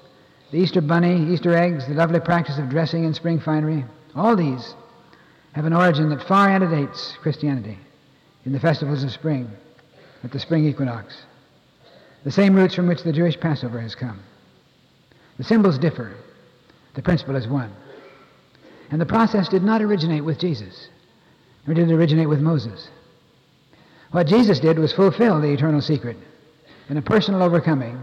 the 0.50 0.58
Easter 0.58 0.82
bunny, 0.82 1.32
Easter 1.32 1.56
eggs, 1.56 1.86
the 1.86 1.94
lovely 1.94 2.20
practice 2.20 2.58
of 2.58 2.68
dressing 2.68 3.04
in 3.04 3.14
spring 3.14 3.40
finery, 3.40 3.84
all 4.14 4.36
these 4.36 4.74
have 5.52 5.64
an 5.64 5.72
origin 5.72 6.10
that 6.10 6.22
far 6.22 6.48
antedates 6.48 7.16
Christianity 7.22 7.78
in 8.44 8.52
the 8.52 8.60
festivals 8.60 9.02
of 9.02 9.12
spring, 9.12 9.50
at 10.24 10.30
the 10.30 10.38
spring 10.38 10.66
equinox, 10.66 11.22
the 12.24 12.30
same 12.30 12.54
roots 12.54 12.74
from 12.74 12.86
which 12.86 13.02
the 13.02 13.12
Jewish 13.12 13.38
Passover 13.40 13.80
has 13.80 13.94
come. 13.94 14.20
The 15.38 15.44
symbols 15.44 15.78
differ, 15.78 16.14
the 16.94 17.02
principle 17.02 17.36
is 17.36 17.48
one. 17.48 17.72
And 18.90 19.00
the 19.00 19.06
process 19.06 19.48
did 19.48 19.62
not 19.62 19.80
originate 19.80 20.24
with 20.24 20.38
Jesus, 20.38 20.88
nor 21.66 21.74
did 21.74 21.90
it 21.90 21.94
originate 21.94 22.28
with 22.28 22.40
Moses. 22.40 22.88
What 24.10 24.26
Jesus 24.26 24.60
did 24.60 24.78
was 24.78 24.92
fulfill 24.92 25.40
the 25.40 25.52
eternal 25.52 25.80
secret 25.80 26.18
in 26.92 26.98
a 26.98 27.02
personal 27.02 27.42
overcoming 27.42 27.98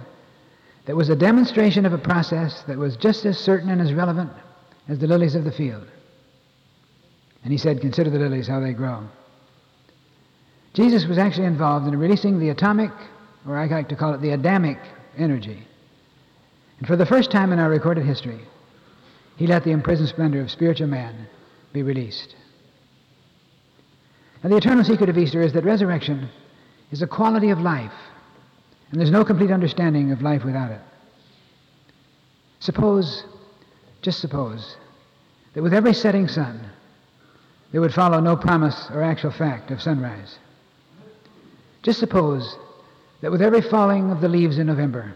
that 0.88 0.96
was 0.96 1.10
a 1.10 1.16
demonstration 1.16 1.86
of 1.86 1.94
a 1.94 1.98
process 2.00 2.64
that 2.64 2.76
was 2.76 2.98
just 2.98 3.24
as 3.24 3.38
certain 3.38 3.70
and 3.70 3.80
as 3.80 3.94
relevant 3.94 4.32
as 4.88 4.98
the 4.98 5.06
lilies 5.06 5.36
of 5.36 5.44
the 5.44 5.52
field. 5.52 5.86
And 7.44 7.52
he 7.52 7.60
said, 7.60 7.82
Consider 7.82 8.10
the 8.10 8.18
lilies, 8.18 8.48
how 8.48 8.60
they 8.60 8.74
grow. 8.74 9.08
Jesus 10.74 11.06
was 11.06 11.20
actually 11.20 11.46
involved 11.46 11.88
in 11.88 12.00
releasing 12.00 12.40
the 12.40 12.50
atomic, 12.50 12.90
or 13.48 13.60
I 13.60 13.68
like 13.68 13.90
to 13.90 13.96
call 13.96 14.16
it 14.16 14.22
the 14.22 14.32
Adamic 14.32 14.80
energy. 15.16 15.68
And 16.80 16.88
for 16.88 16.96
the 16.96 17.06
first 17.06 17.30
time 17.30 17.54
in 17.54 17.60
our 17.60 17.70
recorded 17.70 18.08
history, 18.08 18.40
he 19.36 19.46
let 19.46 19.64
the 19.64 19.72
imprisoned 19.72 20.10
splendor 20.10 20.42
of 20.42 20.50
spiritual 20.50 20.88
man 20.88 21.28
be 21.74 21.84
released. 21.84 22.36
Now, 24.44 24.50
the 24.50 24.58
eternal 24.58 24.84
secret 24.84 25.10
of 25.10 25.18
Easter 25.20 25.44
is 25.44 25.54
that 25.54 25.64
resurrection 25.64 26.28
is 26.90 27.04
a 27.04 27.08
quality 27.08 27.52
of 27.52 27.60
life, 27.60 27.94
and 28.92 29.00
there's 29.00 29.12
no 29.12 29.24
complete 29.24 29.52
understanding 29.52 30.12
of 30.12 30.22
life 30.22 30.44
without 30.44 30.72
it. 30.72 30.82
Suppose, 32.60 33.24
just 34.02 34.20
suppose, 34.20 34.78
that 35.54 35.64
with 35.64 35.74
every 35.74 35.94
setting 35.94 36.28
sun, 36.28 36.60
there 37.72 37.82
would 37.82 37.94
follow 37.94 38.20
no 38.20 38.36
promise 38.36 38.90
or 38.92 39.04
actual 39.04 39.32
fact 39.32 39.72
of 39.72 39.82
sunrise. 39.82 40.38
Just 41.84 42.00
suppose 42.00 42.58
that 43.22 43.32
with 43.32 43.42
every 43.42 43.62
falling 43.62 44.12
of 44.12 44.22
the 44.22 44.28
leaves 44.28 44.58
in 44.58 44.68
November, 44.68 45.14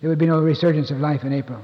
there 0.00 0.08
would 0.08 0.18
be 0.18 0.26
no 0.26 0.40
resurgence 0.40 0.90
of 0.90 1.00
life 1.00 1.24
in 1.24 1.32
April. 1.32 1.60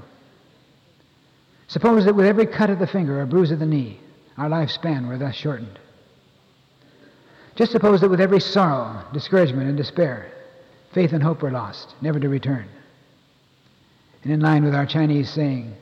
Suppose 1.69 2.05
that 2.05 2.15
with 2.15 2.27
every 2.27 2.47
cut 2.47 2.71
of 2.71 2.79
the 2.79 2.87
finger 2.87 3.21
or 3.21 3.27
bruise 3.27 3.51
of 3.51 3.59
the 3.59 3.67
knee, 3.67 3.99
our 4.37 4.49
lifespan 4.49 5.09
were 5.09 5.19
thus 5.19 5.35
shortened. 5.35 5.79
Just 7.55 7.73
suppose 7.73 8.03
that 8.03 8.11
with 8.11 8.21
every 8.21 8.41
sorrow, 8.41 9.03
discouragement, 9.13 9.69
and 9.69 9.77
despair, 9.77 10.31
faith 10.97 11.13
and 11.13 11.23
hope 11.23 11.43
were 11.43 11.51
lost, 11.51 11.95
never 12.01 12.19
to 12.19 12.27
return. 12.27 12.67
And 14.23 14.33
in 14.33 14.41
line 14.41 14.65
with 14.65 14.75
our 14.75 14.87
Chinese 14.87 15.29
saying, 15.29 15.75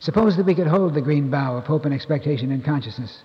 suppose 0.00 0.36
that 0.36 0.44
we 0.44 0.56
could 0.56 0.66
hold 0.66 0.92
the 0.92 1.00
green 1.00 1.30
bough 1.30 1.56
of 1.56 1.66
hope 1.66 1.84
and 1.84 1.94
expectation 1.94 2.50
in 2.50 2.60
consciousness, 2.60 3.22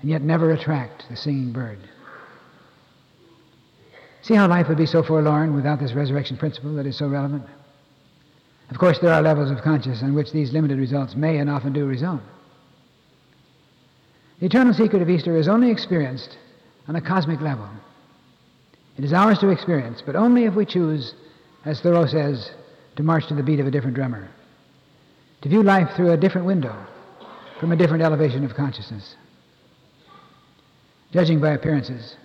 and 0.00 0.08
yet 0.08 0.22
never 0.22 0.52
attract 0.52 1.06
the 1.10 1.16
singing 1.16 1.52
bird. 1.52 1.80
See 4.22 4.34
how 4.34 4.46
life 4.46 4.68
would 4.68 4.78
be 4.78 4.86
so 4.86 5.02
forlorn 5.02 5.56
without 5.56 5.80
this 5.80 5.92
resurrection 5.92 6.36
principle 6.36 6.72
that 6.76 6.86
is 6.86 6.96
so 6.96 7.08
relevant? 7.08 7.42
Of 8.70 8.78
course, 8.78 9.00
there 9.00 9.12
are 9.12 9.22
levels 9.22 9.50
of 9.50 9.62
consciousness 9.62 10.04
on 10.04 10.14
which 10.14 10.30
these 10.30 10.52
limited 10.52 10.78
results 10.78 11.16
may 11.16 11.38
and 11.38 11.50
often 11.50 11.72
do 11.72 11.84
result. 11.84 12.20
The 14.38 14.46
eternal 14.46 14.72
secret 14.72 15.02
of 15.02 15.10
Easter 15.10 15.36
is 15.36 15.48
only 15.48 15.72
experienced 15.72 16.38
on 16.86 16.94
a 16.94 17.00
cosmic 17.00 17.40
level. 17.40 17.68
It 18.98 19.04
is 19.04 19.12
ours 19.12 19.38
to 19.38 19.48
experience, 19.48 20.02
but 20.04 20.16
only 20.16 20.44
if 20.44 20.54
we 20.54 20.66
choose, 20.66 21.14
as 21.64 21.80
Thoreau 21.80 22.06
says, 22.06 22.50
to 22.96 23.04
march 23.04 23.28
to 23.28 23.34
the 23.34 23.44
beat 23.44 23.60
of 23.60 23.66
a 23.66 23.70
different 23.70 23.94
drummer, 23.94 24.28
to 25.42 25.48
view 25.48 25.62
life 25.62 25.94
through 25.94 26.10
a 26.10 26.16
different 26.16 26.48
window, 26.48 26.74
from 27.60 27.70
a 27.70 27.76
different 27.76 28.02
elevation 28.02 28.44
of 28.44 28.56
consciousness. 28.56 29.14
Judging 31.12 31.40
by 31.40 31.50
appearances, 31.50 32.16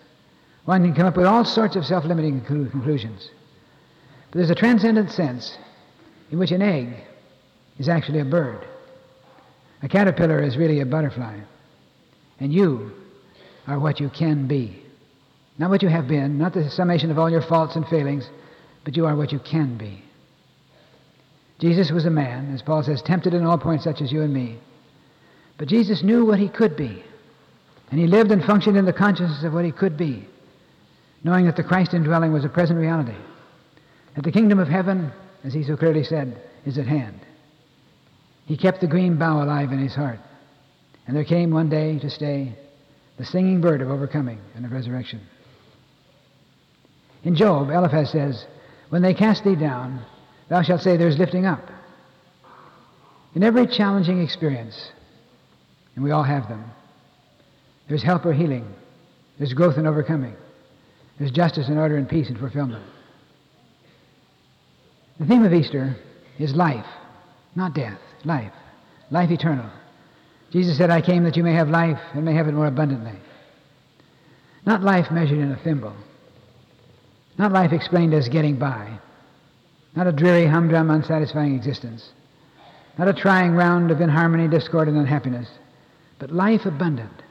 one 0.65 0.83
can 0.83 0.95
come 0.95 1.05
up 1.05 1.15
with 1.15 1.27
all 1.27 1.45
sorts 1.45 1.75
of 1.75 1.85
self 1.85 2.05
limiting 2.05 2.41
conclusions. 2.41 3.29
But 4.31 4.39
there's 4.39 4.49
a 4.49 4.55
transcendent 4.55 5.11
sense 5.11 5.55
in 6.31 6.39
which 6.39 6.51
an 6.51 6.63
egg 6.63 6.95
is 7.77 7.87
actually 7.87 8.19
a 8.19 8.25
bird. 8.25 8.65
A 9.83 9.87
caterpillar 9.87 10.41
is 10.41 10.57
really 10.57 10.79
a 10.79 10.85
butterfly. 10.87 11.39
And 12.39 12.51
you 12.51 12.93
are 13.67 13.79
what 13.79 13.99
you 13.99 14.09
can 14.09 14.47
be. 14.47 14.82
Not 15.57 15.69
what 15.69 15.83
you 15.83 15.89
have 15.89 16.07
been, 16.07 16.37
not 16.37 16.53
the 16.53 16.69
summation 16.69 17.11
of 17.11 17.19
all 17.19 17.29
your 17.29 17.41
faults 17.41 17.75
and 17.75 17.87
failings, 17.87 18.27
but 18.83 18.97
you 18.97 19.05
are 19.05 19.15
what 19.15 19.31
you 19.31 19.39
can 19.39 19.77
be. 19.77 20.03
Jesus 21.59 21.91
was 21.91 22.05
a 22.05 22.09
man, 22.09 22.53
as 22.53 22.61
Paul 22.61 22.83
says, 22.83 23.01
tempted 23.01 23.33
in 23.33 23.45
all 23.45 23.57
points 23.57 23.83
such 23.83 24.01
as 24.01 24.11
you 24.11 24.21
and 24.21 24.33
me. 24.33 24.57
But 25.57 25.67
Jesus 25.67 26.03
knew 26.03 26.25
what 26.25 26.39
he 26.39 26.49
could 26.49 26.75
be. 26.75 27.03
And 27.91 27.99
he 27.99 28.07
lived 28.07 28.31
and 28.31 28.43
functioned 28.43 28.75
in 28.75 28.85
the 28.85 28.93
consciousness 28.93 29.43
of 29.43 29.53
what 29.53 29.65
he 29.65 29.71
could 29.71 29.95
be, 29.95 30.27
knowing 31.23 31.45
that 31.45 31.55
the 31.55 31.63
Christ 31.63 31.93
indwelling 31.93 32.33
was 32.33 32.43
a 32.43 32.49
present 32.49 32.79
reality, 32.79 33.15
that 34.15 34.23
the 34.23 34.31
kingdom 34.31 34.59
of 34.59 34.67
heaven 34.67 35.11
as 35.43 35.53
he 35.53 35.63
so 35.63 35.75
clearly 35.75 36.03
said, 36.03 36.41
is 36.65 36.77
at 36.77 36.87
hand. 36.87 37.19
He 38.45 38.57
kept 38.57 38.81
the 38.81 38.87
green 38.87 39.17
bough 39.17 39.43
alive 39.43 39.71
in 39.71 39.79
his 39.79 39.95
heart. 39.95 40.19
And 41.05 41.15
there 41.15 41.25
came 41.25 41.51
one 41.51 41.69
day 41.69 41.99
to 41.99 42.09
stay 42.09 42.55
the 43.17 43.25
singing 43.25 43.61
bird 43.61 43.81
of 43.81 43.89
overcoming 43.89 44.39
and 44.55 44.65
of 44.65 44.71
resurrection. 44.71 45.21
In 47.23 47.35
Job, 47.35 47.69
Eliphaz 47.69 48.11
says, 48.11 48.45
When 48.89 49.01
they 49.01 49.13
cast 49.13 49.43
thee 49.43 49.55
down, 49.55 50.03
thou 50.49 50.61
shalt 50.61 50.81
say, 50.81 50.97
There's 50.97 51.17
lifting 51.17 51.45
up. 51.45 51.69
In 53.35 53.43
every 53.43 53.65
challenging 53.65 54.21
experience, 54.21 54.91
and 55.95 56.03
we 56.03 56.11
all 56.11 56.23
have 56.23 56.47
them, 56.49 56.63
there's 57.87 58.03
help 58.03 58.25
or 58.25 58.33
healing, 58.33 58.67
there's 59.37 59.53
growth 59.53 59.77
and 59.77 59.87
overcoming, 59.87 60.35
there's 61.17 61.31
justice 61.31 61.67
and 61.67 61.79
order 61.79 61.97
and 61.97 62.07
peace 62.07 62.29
and 62.29 62.37
fulfillment. 62.37 62.83
The 65.19 65.25
theme 65.25 65.45
of 65.45 65.53
Easter 65.53 65.95
is 66.39 66.55
life, 66.55 66.85
not 67.55 67.73
death, 67.73 67.99
life, 68.25 68.51
life 69.11 69.31
eternal. 69.31 69.69
Jesus 70.51 70.77
said, 70.77 70.89
I 70.89 71.01
came 71.01 71.23
that 71.23 71.37
you 71.37 71.43
may 71.43 71.53
have 71.53 71.69
life 71.69 71.99
and 72.13 72.25
may 72.25 72.33
have 72.33 72.47
it 72.47 72.53
more 72.53 72.67
abundantly. 72.67 73.17
Not 74.65 74.83
life 74.83 75.11
measured 75.11 75.39
in 75.39 75.51
a 75.51 75.57
thimble, 75.57 75.95
not 77.37 77.51
life 77.51 77.73
explained 77.73 78.13
as 78.13 78.29
getting 78.29 78.57
by, 78.57 78.99
not 79.95 80.07
a 80.07 80.11
dreary, 80.11 80.45
humdrum, 80.45 80.89
unsatisfying 80.89 81.55
existence, 81.55 82.11
not 82.97 83.07
a 83.07 83.13
trying 83.13 83.53
round 83.53 83.91
of 83.91 84.01
inharmony, 84.01 84.47
discord, 84.47 84.87
and 84.87 84.97
unhappiness, 84.97 85.49
but 86.19 86.31
life 86.31 86.65
abundant, 86.65 87.23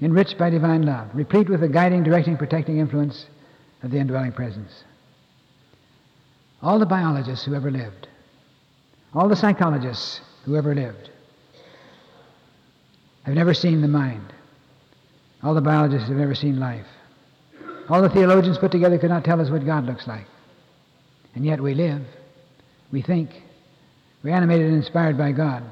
enriched 0.00 0.38
by 0.38 0.50
divine 0.50 0.82
love, 0.82 1.08
replete 1.12 1.48
with 1.48 1.60
the 1.60 1.68
guiding, 1.68 2.02
directing, 2.02 2.36
protecting 2.36 2.78
influence 2.78 3.26
of 3.82 3.90
the 3.90 3.98
indwelling 3.98 4.32
presence. 4.32 4.84
All 6.62 6.78
the 6.78 6.86
biologists 6.86 7.44
who 7.44 7.54
ever 7.54 7.70
lived, 7.70 8.08
all 9.14 9.28
the 9.28 9.36
psychologists 9.36 10.20
who 10.44 10.56
ever 10.56 10.74
lived, 10.74 11.10
have 13.24 13.34
never 13.34 13.54
seen 13.54 13.80
the 13.80 13.88
mind. 13.88 14.32
All 15.42 15.54
the 15.54 15.60
biologists 15.60 16.08
have 16.08 16.16
never 16.16 16.34
seen 16.34 16.58
life. 16.58 16.86
All 17.88 18.02
the 18.02 18.10
theologians 18.10 18.58
put 18.58 18.70
together 18.70 18.98
could 18.98 19.10
not 19.10 19.24
tell 19.24 19.40
us 19.40 19.50
what 19.50 19.64
God 19.64 19.86
looks 19.86 20.06
like. 20.06 20.26
And 21.34 21.44
yet 21.44 21.60
we 21.60 21.74
live, 21.74 22.02
we 22.92 23.02
think, 23.02 23.30
we're 24.22 24.34
animated 24.34 24.66
and 24.66 24.76
inspired 24.76 25.16
by 25.16 25.32
God. 25.32 25.62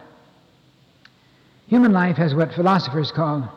Human 1.67 1.93
life 1.93 2.17
has 2.17 2.35
what 2.35 2.55
philosophers 2.55 3.11
call 3.11 3.53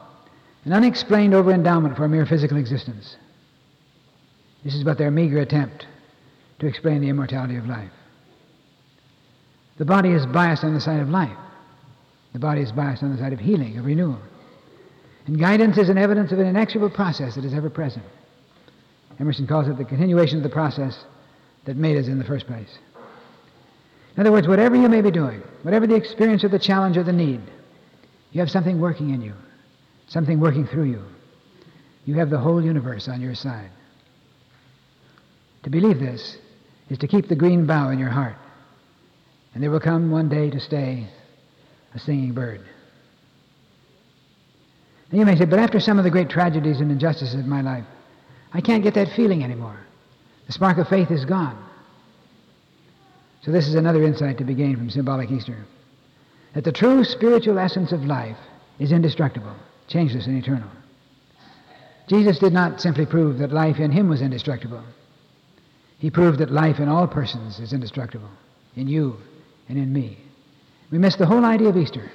an 0.65 0.73
unexplained 0.73 1.33
over-endowment 1.33 1.95
for 1.95 2.05
a 2.05 2.09
mere 2.09 2.25
physical 2.25 2.57
existence. 2.57 3.15
This 4.63 4.75
is 4.75 4.83
but 4.83 4.97
their 4.97 5.11
meager 5.11 5.39
attempt 5.39 5.85
to 6.59 6.67
explain 6.67 7.01
the 7.01 7.09
immortality 7.09 7.55
of 7.55 7.67
life. 7.67 7.91
The 9.77 9.85
body 9.85 10.09
is 10.09 10.25
biased 10.25 10.65
on 10.65 10.73
the 10.73 10.81
side 10.81 10.99
of 10.99 11.09
life. 11.09 11.37
The 12.33 12.39
body 12.39 12.61
is 12.61 12.71
biased 12.73 13.03
on 13.03 13.11
the 13.11 13.17
side 13.17 13.31
of 13.31 13.39
healing, 13.39 13.77
of 13.77 13.85
renewal. 13.85 14.19
And 15.27 15.39
guidance 15.39 15.77
is 15.77 15.87
an 15.87 15.97
evidence 15.97 16.31
of 16.33 16.39
an 16.39 16.47
inexorable 16.47 16.89
process 16.89 17.35
that 17.35 17.45
is 17.45 17.53
ever 17.53 17.69
present. 17.69 18.03
Emerson 19.19 19.47
calls 19.47 19.67
it 19.67 19.77
the 19.77 19.85
continuation 19.85 20.37
of 20.37 20.43
the 20.43 20.49
process 20.49 21.03
that 21.65 21.75
made 21.75 21.97
us 21.97 22.07
in 22.07 22.17
the 22.17 22.25
first 22.25 22.47
place. 22.47 22.77
In 24.15 24.21
other 24.21 24.31
words, 24.31 24.47
whatever 24.47 24.75
you 24.75 24.89
may 24.89 25.01
be 25.01 25.11
doing, 25.11 25.41
whatever 25.63 25.85
the 25.87 25.95
experience 25.95 26.43
or 26.43 26.49
the 26.49 26.59
challenge 26.59 26.97
or 26.97 27.03
the 27.03 27.13
need, 27.13 27.41
you 28.31 28.39
have 28.39 28.49
something 28.49 28.79
working 28.79 29.11
in 29.11 29.21
you, 29.21 29.33
something 30.07 30.39
working 30.39 30.65
through 30.67 30.85
you. 30.85 31.03
You 32.05 32.15
have 32.15 32.29
the 32.29 32.39
whole 32.39 32.63
universe 32.63 33.07
on 33.07 33.21
your 33.21 33.35
side. 33.35 33.69
To 35.63 35.69
believe 35.69 35.99
this 35.99 36.37
is 36.89 36.97
to 36.99 37.07
keep 37.07 37.27
the 37.27 37.35
green 37.35 37.65
bough 37.65 37.89
in 37.89 37.99
your 37.99 38.09
heart, 38.09 38.35
and 39.53 39.61
there 39.61 39.69
will 39.69 39.79
come 39.79 40.09
one 40.09 40.29
day 40.29 40.49
to 40.49 40.59
stay 40.59 41.07
a 41.93 41.99
singing 41.99 42.33
bird. 42.33 42.61
And 45.11 45.19
you 45.19 45.25
may 45.25 45.35
say, 45.35 45.45
but 45.45 45.59
after 45.59 45.79
some 45.79 45.97
of 45.97 46.03
the 46.03 46.11
great 46.11 46.29
tragedies 46.29 46.79
and 46.79 46.91
injustices 46.91 47.39
of 47.39 47.45
my 47.45 47.61
life, 47.61 47.85
I 48.53 48.61
can't 48.61 48.83
get 48.83 48.95
that 48.95 49.15
feeling 49.15 49.43
anymore. 49.43 49.79
The 50.47 50.53
spark 50.53 50.77
of 50.77 50.87
faith 50.87 51.11
is 51.11 51.25
gone. 51.25 51.57
So, 53.41 53.51
this 53.51 53.67
is 53.67 53.75
another 53.75 54.03
insight 54.03 54.37
to 54.39 54.43
be 54.43 54.53
gained 54.53 54.77
from 54.77 54.89
symbolic 54.89 55.31
Easter 55.31 55.65
that 56.53 56.63
the 56.63 56.71
true 56.71 57.03
spiritual 57.03 57.59
essence 57.59 57.91
of 57.91 58.03
life 58.03 58.37
is 58.79 58.91
indestructible, 58.91 59.55
changeless, 59.87 60.25
and 60.25 60.37
eternal. 60.37 60.69
Jesus 62.07 62.39
did 62.39 62.53
not 62.53 62.81
simply 62.81 63.05
prove 63.05 63.37
that 63.37 63.51
life 63.51 63.77
in 63.77 63.91
him 63.91 64.09
was 64.09 64.21
indestructible, 64.21 64.83
he 65.99 66.09
proved 66.09 66.39
that 66.39 66.51
life 66.51 66.79
in 66.79 66.87
all 66.87 67.07
persons 67.07 67.59
is 67.59 67.73
indestructible, 67.73 68.29
in 68.75 68.87
you 68.87 69.17
and 69.67 69.77
in 69.77 69.93
me. 69.93 70.17
We 70.91 70.97
miss 70.97 71.17
the 71.17 71.25
whole 71.25 71.45
idea 71.45 71.69
of 71.69 71.77
Easter 71.77 72.09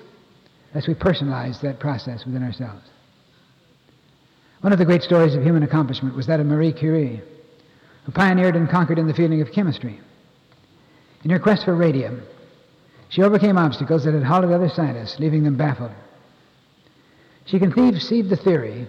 unless 0.72 0.88
we 0.88 0.94
personalize 0.94 1.60
that 1.60 1.78
process 1.78 2.24
within 2.24 2.42
ourselves. 2.42 2.82
One 4.64 4.72
of 4.72 4.78
the 4.78 4.86
great 4.86 5.02
stories 5.02 5.34
of 5.34 5.42
human 5.42 5.62
accomplishment 5.62 6.16
was 6.16 6.26
that 6.26 6.40
of 6.40 6.46
Marie 6.46 6.72
Curie, 6.72 7.20
who 8.04 8.12
pioneered 8.12 8.56
and 8.56 8.66
conquered 8.66 8.98
in 8.98 9.06
the 9.06 9.12
field 9.12 9.38
of 9.38 9.52
chemistry. 9.52 10.00
In 11.22 11.28
her 11.28 11.38
quest 11.38 11.66
for 11.66 11.74
radium, 11.74 12.22
she 13.10 13.22
overcame 13.22 13.58
obstacles 13.58 14.04
that 14.04 14.14
had 14.14 14.22
halted 14.22 14.50
other 14.50 14.70
scientists, 14.70 15.20
leaving 15.20 15.44
them 15.44 15.54
baffled. 15.54 15.90
She 17.44 17.58
conceived 17.58 18.30
the 18.30 18.38
theory 18.38 18.88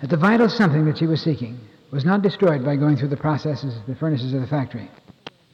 that 0.00 0.10
the 0.10 0.16
vital 0.16 0.48
something 0.48 0.84
that 0.86 0.98
she 0.98 1.06
was 1.06 1.22
seeking 1.22 1.60
was 1.92 2.04
not 2.04 2.22
destroyed 2.22 2.64
by 2.64 2.74
going 2.74 2.96
through 2.96 3.10
the 3.10 3.16
processes, 3.16 3.78
the 3.86 3.94
furnaces 3.94 4.34
of 4.34 4.40
the 4.40 4.48
factory. 4.48 4.90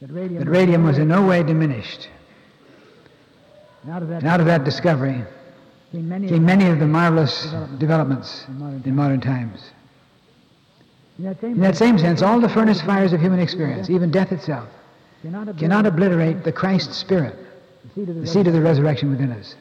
That 0.01 0.11
radium, 0.11 0.43
that 0.43 0.49
radium 0.49 0.83
was 0.83 0.97
in 0.97 1.07
no 1.07 1.23
way 1.23 1.43
diminished. 1.43 2.09
And 3.83 3.91
out 3.91 4.01
of 4.01 4.07
that, 4.07 4.23
out 4.23 4.39
of 4.39 4.47
that 4.47 4.63
discovery 4.63 5.23
came 5.95 6.09
many, 6.09 6.39
many 6.39 6.67
of 6.67 6.79
the 6.79 6.87
marvelous 6.87 7.47
developments, 7.77 8.45
in, 8.47 8.95
modern 8.95 9.15
in 9.15 9.21
times. 9.21 9.71
In 11.17 11.25
that, 11.25 11.43
in 11.43 11.59
that 11.61 11.77
same 11.77 11.97
sense, 11.97 12.21
all 12.21 12.39
the 12.39 12.49
furnace 12.49 12.81
fires 12.81 13.13
of 13.13 13.21
human 13.21 13.39
experience, 13.39 13.89
even 13.89 14.11
death 14.11 14.31
itself, 14.31 14.67
cannot 15.21 15.85
obliterate 15.85 16.43
the 16.43 16.51
Christ 16.51 16.93
spirit, 16.93 17.35
the 17.95 18.27
seed 18.27 18.47
of 18.47 18.53
the 18.53 18.61
resurrection 18.61 19.09
within 19.09 19.31
us. 19.31 19.55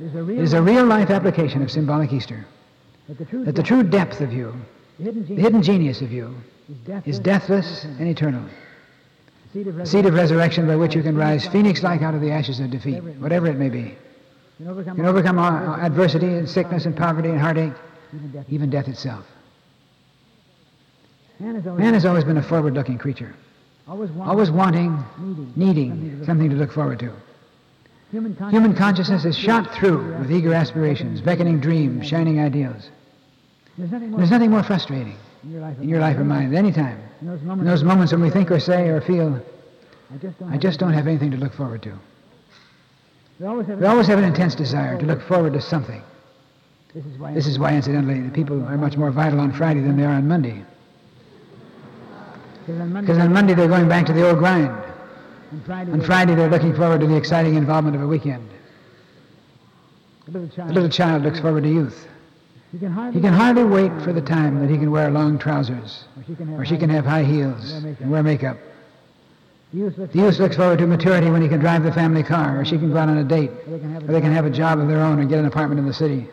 It 0.00 0.38
is 0.38 0.52
a 0.52 0.62
real 0.62 0.84
life 0.84 1.10
application 1.10 1.62
of 1.62 1.70
symbolic 1.70 2.12
Easter. 2.12 2.46
That 3.08 3.54
the 3.56 3.62
true 3.62 3.82
depth 3.82 4.20
of 4.20 4.32
you, 4.32 4.54
the 5.00 5.12
hidden 5.12 5.62
genius 5.62 6.00
of 6.02 6.12
you, 6.12 6.36
is 7.04 7.18
deathless 7.18 7.84
and 7.84 8.06
eternal. 8.06 8.44
The 9.54 9.86
seed 9.86 10.06
of 10.06 10.14
resurrection 10.14 10.68
by 10.68 10.76
which 10.76 10.94
you 10.94 11.02
can 11.02 11.16
rise 11.16 11.48
phoenix 11.48 11.82
like 11.82 12.02
out 12.02 12.14
of 12.14 12.20
the 12.20 12.30
ashes 12.30 12.60
of 12.60 12.70
defeat, 12.70 13.00
whatever 13.18 13.46
it 13.46 13.56
may 13.56 13.70
be. 13.70 13.96
You 14.58 14.82
can 14.84 15.06
overcome 15.06 15.38
uh, 15.38 15.76
adversity 15.76 16.26
and 16.26 16.48
sickness 16.48 16.84
and 16.84 16.96
poverty 16.96 17.28
and 17.28 17.40
heartache, 17.40 17.72
even 18.48 18.70
death 18.70 18.88
itself. 18.88 19.24
Man 21.38 21.94
has 21.94 22.04
always 22.04 22.24
been 22.24 22.38
a 22.38 22.42
forward 22.42 22.74
looking 22.74 22.98
creature, 22.98 23.34
always 23.86 24.50
wanting, 24.50 25.04
needing 25.54 26.24
something 26.26 26.50
to 26.50 26.56
look 26.56 26.72
forward 26.72 26.98
to. 26.98 27.12
Human 28.10 28.74
consciousness 28.74 29.24
is 29.24 29.38
shot 29.38 29.72
through 29.74 30.18
with 30.18 30.32
eager 30.32 30.52
aspirations, 30.52 31.20
beckoning 31.20 31.60
dreams, 31.60 32.08
shining 32.08 32.40
ideals. 32.40 32.90
There's 33.76 34.30
nothing 34.30 34.50
more 34.50 34.64
frustrating 34.64 35.16
in 35.44 35.88
your 35.88 36.00
life 36.00 36.16
or 36.18 36.24
mine 36.24 36.52
at 36.52 36.58
any 36.58 36.72
time. 36.72 37.00
In 37.20 37.64
those 37.64 37.84
moments 37.84 38.12
when 38.12 38.22
we 38.22 38.30
think 38.30 38.50
or 38.50 38.58
say 38.58 38.88
or 38.88 39.00
feel, 39.00 39.40
I 40.48 40.56
just 40.56 40.80
don't 40.80 40.94
have 40.94 41.06
anything 41.06 41.30
to 41.30 41.36
look 41.36 41.54
forward 41.54 41.82
to. 41.82 41.96
We 43.38 43.46
always 43.46 44.06
have 44.08 44.18
an 44.18 44.24
intense 44.24 44.54
desire 44.56 44.98
to 44.98 45.06
look 45.06 45.22
forward 45.22 45.52
to 45.52 45.60
something. 45.60 46.02
This 47.34 47.46
is 47.46 47.58
why, 47.58 47.74
incidentally, 47.74 48.20
the 48.20 48.30
people 48.30 48.64
are 48.64 48.76
much 48.76 48.96
more 48.96 49.10
vital 49.12 49.38
on 49.40 49.52
Friday 49.52 49.80
than 49.80 49.96
they 49.96 50.04
are 50.04 50.14
on 50.14 50.26
Monday. 50.26 50.64
Because 52.66 53.18
on 53.18 53.32
Monday 53.32 53.54
they're 53.54 53.68
going 53.68 53.88
back 53.88 54.06
to 54.06 54.12
the 54.12 54.28
old 54.28 54.38
grind. 54.38 54.70
On 55.68 56.02
Friday 56.02 56.34
they're 56.34 56.50
looking 56.50 56.74
forward 56.74 57.00
to 57.00 57.06
the 57.06 57.16
exciting 57.16 57.54
involvement 57.54 57.94
of 57.94 58.02
a 58.02 58.06
weekend. 58.06 58.48
The 60.26 60.50
little 60.66 60.88
child 60.88 61.22
looks 61.22 61.40
forward 61.40 61.62
to 61.62 61.70
youth. 61.70 62.08
He 62.72 62.78
can 62.78 62.92
hardly 63.32 63.64
wait 63.64 63.92
for 64.02 64.12
the 64.12 64.20
time 64.20 64.60
that 64.60 64.68
he 64.68 64.76
can 64.76 64.90
wear 64.90 65.10
long 65.10 65.38
trousers, 65.38 66.04
or 66.56 66.64
she 66.66 66.76
can 66.76 66.90
have 66.90 67.06
high 67.06 67.24
heels 67.24 67.70
and 67.72 68.10
wear 68.10 68.22
makeup. 68.22 68.58
The 69.72 70.08
youth 70.14 70.38
looks 70.38 70.56
forward 70.56 70.78
to 70.78 70.86
maturity 70.86 71.30
when 71.30 71.42
he 71.42 71.48
can 71.48 71.60
drive 71.60 71.82
the 71.82 71.92
family 71.92 72.22
car, 72.22 72.60
or 72.60 72.64
she 72.64 72.78
can 72.78 72.90
go 72.90 72.96
out 72.96 73.10
on 73.10 73.18
a 73.18 73.24
date, 73.24 73.50
or 73.50 73.78
they 74.12 74.20
can 74.20 74.32
have 74.32 74.46
a 74.46 74.50
job 74.50 74.78
of 74.78 74.88
their 74.88 75.00
own 75.00 75.18
or 75.18 75.24
get 75.26 75.38
an 75.38 75.44
apartment 75.44 75.78
in 75.78 75.86
the 75.86 75.92
city. 75.92 76.26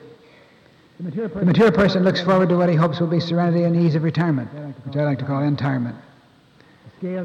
The 0.99 1.43
mature 1.43 1.71
person 1.71 2.03
looks 2.03 2.21
forward 2.21 2.47
to 2.49 2.55
what 2.57 2.69
he 2.69 2.75
hopes 2.75 3.01
will 3.01 3.07
be 3.07 3.19
serenity 3.19 3.63
and 3.63 3.75
ease 3.75 3.95
of 3.95 4.03
retirement, 4.03 4.49
which 4.85 4.95
I 4.95 5.03
like 5.03 5.19
to 5.19 5.25
call 5.25 5.43
entirement. 5.43 5.97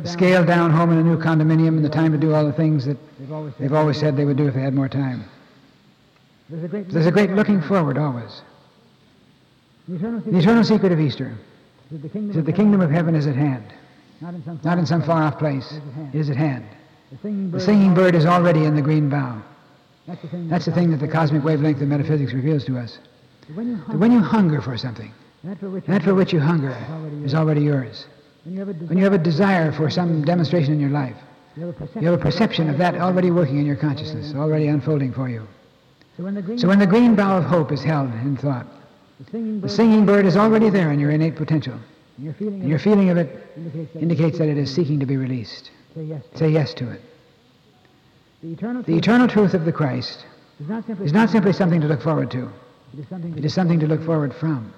Scale 0.05 0.45
down 0.45 0.73
home 0.73 0.91
in 0.91 0.99
a 0.99 1.03
new 1.05 1.17
condominium 1.17 1.77
and 1.77 1.85
the 1.85 1.89
time 1.89 2.11
to 2.11 2.19
do 2.19 2.35
all 2.35 2.45
the 2.45 2.53
things 2.53 2.85
that 2.87 2.99
they've 3.59 3.73
always 3.73 3.97
said 3.97 4.17
they 4.17 4.25
would 4.25 4.37
do 4.37 4.49
if 4.49 4.55
they 4.55 4.61
had 4.61 4.75
more 4.75 4.89
time. 4.89 5.25
There's 6.49 7.07
a 7.07 7.13
great 7.13 7.31
looking 7.31 7.63
forward 7.63 7.97
always. 7.97 8.43
The 9.87 10.39
eternal 10.39 10.65
secret 10.65 10.91
of 10.91 10.99
Easter 10.99 11.39
is 11.93 12.35
that 12.35 12.45
the 12.45 12.53
kingdom 12.53 12.81
of 12.81 12.91
heaven 12.91 13.15
is 13.15 13.29
at 13.29 13.37
hand. 13.37 13.73
Not 14.21 14.35
in 14.35 14.45
some, 14.45 14.61
Not 14.63 14.79
in 14.79 14.87
some 14.87 15.03
far 15.03 15.23
off 15.23 15.39
place. 15.39 15.73
It 16.13 16.19
is 16.19 16.29
at 16.31 16.37
hand. 16.37 16.67
The 17.23 17.61
singing 17.61 17.95
bird 17.95 18.15
is 18.15 18.27
already 18.27 18.65
in 18.65 18.77
the 18.77 18.83
green 18.83 19.09
bough. 19.09 19.43
That's 20.07 20.23
the 20.23 20.29
thing, 20.29 20.49
That's 20.49 20.65
the, 20.65 20.73
thing 20.73 20.91
that 20.91 20.99
the 20.99 21.09
cosmic 21.09 21.43
wavelength 21.45 21.81
of 21.81 21.89
metaphysics 21.89 22.33
reveals 22.33 22.65
to 22.67 22.79
us. 22.79 22.99
When 23.55 23.69
you, 23.69 23.77
hunger, 23.77 23.99
when 23.99 24.13
you 24.13 24.21
hunger 24.21 24.61
for 24.61 24.77
something, 24.77 25.13
that 25.45 25.59
for 25.59 25.71
which, 25.71 25.87
that 25.87 26.03
for 26.03 26.15
which 26.15 26.33
you 26.33 26.41
hunger 26.41 26.77
is 27.25 27.35
already 27.35 27.63
yours. 27.63 28.07
When 28.45 28.57
you, 28.57 28.65
when 28.65 28.99
you 28.99 29.05
have 29.05 29.13
a 29.13 29.19
desire 29.19 29.73
for 29.73 29.91
some 29.91 30.23
demonstration 30.25 30.73
in 30.73 30.81
your 30.81 30.91
life, 30.91 31.17
you 31.57 31.67
have 31.67 32.15
a 32.15 32.19
perception 32.19 32.71
of 32.71 32.79
that 32.79 32.95
already 32.95 33.31
working 33.31 33.59
in 33.59 33.67
your 33.67 33.77
consciousness, 33.77 34.35
already 34.35 34.69
unfolding 34.69 35.13
for 35.13 35.29
you. 35.29 35.47
So 36.17 36.25
when 36.25 36.35
the 36.35 36.43
green, 36.43 36.59
so 36.59 36.69
when 36.69 36.79
the 36.79 36.87
green 36.87 37.17
bough 37.17 37.39
of 37.39 37.45
hope 37.45 37.73
is 37.73 37.83
held 37.83 38.13
in 38.13 38.37
thought, 38.37 38.67
the 39.33 39.69
singing 39.69 40.07
bird 40.07 40.27
is 40.27 40.37
already 40.37 40.71
there 40.71 40.93
in 40.93 41.01
your 41.01 41.11
innate 41.11 41.37
potential. 41.37 41.79
And 42.21 42.27
your 42.27 42.35
feeling, 42.35 42.69
your 42.69 42.79
feeling 42.79 43.09
of 43.09 43.17
it 43.17 43.47
indicates 43.57 43.93
that, 43.95 44.03
indicates 44.03 44.39
that 44.39 44.49
it 44.49 44.59
is 44.59 44.75
seeking 44.75 45.01
to 45.01 45.07
be 45.07 45.17
released. 45.17 45.71
Say 45.95 46.03
yes 46.03 46.23
to, 46.31 46.39
Say 46.39 46.51
yes 46.51 46.75
to 46.75 46.91
it. 46.91 47.01
The 48.43 48.53
eternal, 48.53 48.83
the 48.83 48.97
eternal 48.97 49.27
truth 49.27 49.55
of 49.55 49.65
the 49.65 49.73
Christ 49.73 50.27
is 50.61 50.69
not 50.69 50.87
simply, 50.87 51.07
is 51.07 51.15
not 51.15 51.31
simply 51.31 51.55
something 51.55 51.81
to 51.81 51.87
look 51.87 52.03
forward 52.03 52.31
to. 52.33 52.51
It 52.93 53.01
is 53.01 53.09
something, 53.09 53.39
it 53.39 53.45
is 53.47 53.55
something 53.55 53.81
to 53.81 53.87
look 53.87 54.05
forward 54.05 54.35
from. 54.35 54.71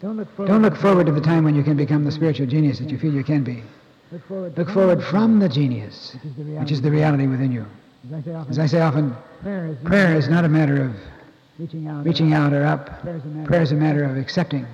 Don't 0.00 0.16
look, 0.16 0.34
forward 0.34 0.48
Don't 0.48 0.62
look 0.62 0.76
forward 0.76 1.04
to 1.06 1.12
the 1.12 1.20
time 1.20 1.44
when 1.44 1.54
you 1.54 1.62
can 1.62 1.76
become 1.76 2.04
the 2.04 2.12
spiritual 2.12 2.46
genius 2.46 2.78
that 2.78 2.88
you 2.88 2.98
feel 2.98 3.12
you 3.12 3.24
can 3.24 3.44
be. 3.44 3.62
Look 4.10 4.26
forward, 4.26 4.56
look 4.56 4.70
forward 4.70 5.04
from 5.04 5.40
the 5.40 5.48
genius, 5.50 6.14
which 6.14 6.24
is 6.24 6.36
the 6.36 6.44
reality, 6.44 6.60
which 6.60 6.72
is 6.72 6.80
the 6.80 6.90
reality 6.90 7.26
within 7.26 7.52
you. 7.52 7.66
As 8.08 8.14
I 8.14 8.22
say 8.22 8.32
often, 8.32 8.50
As 8.50 8.58
I 8.58 8.66
say 8.66 8.80
often 8.80 9.16
prayer, 9.42 9.66
is 9.66 9.76
prayer 9.84 10.16
is 10.16 10.28
not 10.30 10.46
a 10.46 10.48
matter 10.48 10.84
of 10.84 10.96
reaching 11.58 11.86
out, 11.86 12.06
reaching 12.06 12.32
out 12.32 12.54
or 12.54 12.64
up. 12.64 13.02
Prayer 13.02 13.60
is 13.60 13.72
a 13.72 13.76
matter 13.76 14.04
of 14.04 14.16
accepting 14.16 14.66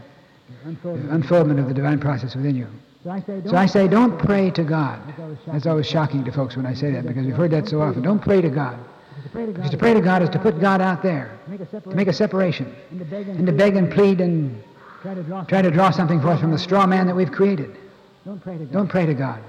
unfoldment, 0.65 1.11
unfoldment 1.11 1.61
of 1.61 1.69
the 1.69 1.75
divine 1.75 1.99
process 1.99 2.35
within 2.35 2.57
you. 2.57 2.67
So 3.03 3.11
I, 3.11 3.21
say, 3.21 3.43
so 3.47 3.57
I 3.57 3.67
say, 3.67 3.89
don't 3.89 4.19
pray 4.19 4.51
to 4.51 4.63
God. 4.63 5.01
That's 5.47 5.67
always 5.67 5.87
shocking 5.87 6.23
to 6.25 6.33
folks 6.33 6.57
when 6.57 6.67
I 6.67 6.75
say 6.75 6.91
that 6.93 7.07
because 7.07 7.25
we've 7.25 7.35
heard 7.35 7.51
that 7.53 7.67
so 7.69 7.81
often. 7.81 8.03
Don't 8.03 8.21
pray 8.21 8.43
to 8.43 8.51
God. 8.51 8.79
Because 9.33 9.71
to 9.71 9.79
pray 9.79 9.95
to 9.95 10.01
God 10.01 10.23
is 10.23 10.29
to 10.31 10.39
put 10.39 10.61
God 10.61 10.81
out 10.81 11.03
there, 11.03 11.39
to 11.47 11.95
make 11.95 12.09
a 12.09 12.13
separation, 12.13 12.75
and 12.91 13.47
to 13.47 13.53
beg 13.53 13.77
and 13.77 13.91
plead 13.91 14.21
and 14.21 14.63
try 15.03 15.15
to 15.63 15.71
draw 15.71 15.91
something 15.91 16.21
forth 16.21 16.41
from 16.41 16.51
the 16.51 16.59
straw 16.59 16.87
man 16.87 17.07
that 17.07 17.17
we've 17.17 17.33
created. 17.33 17.77
Don't 18.25 18.41
pray 18.89 19.07
to 19.07 19.15
God. 19.15 19.43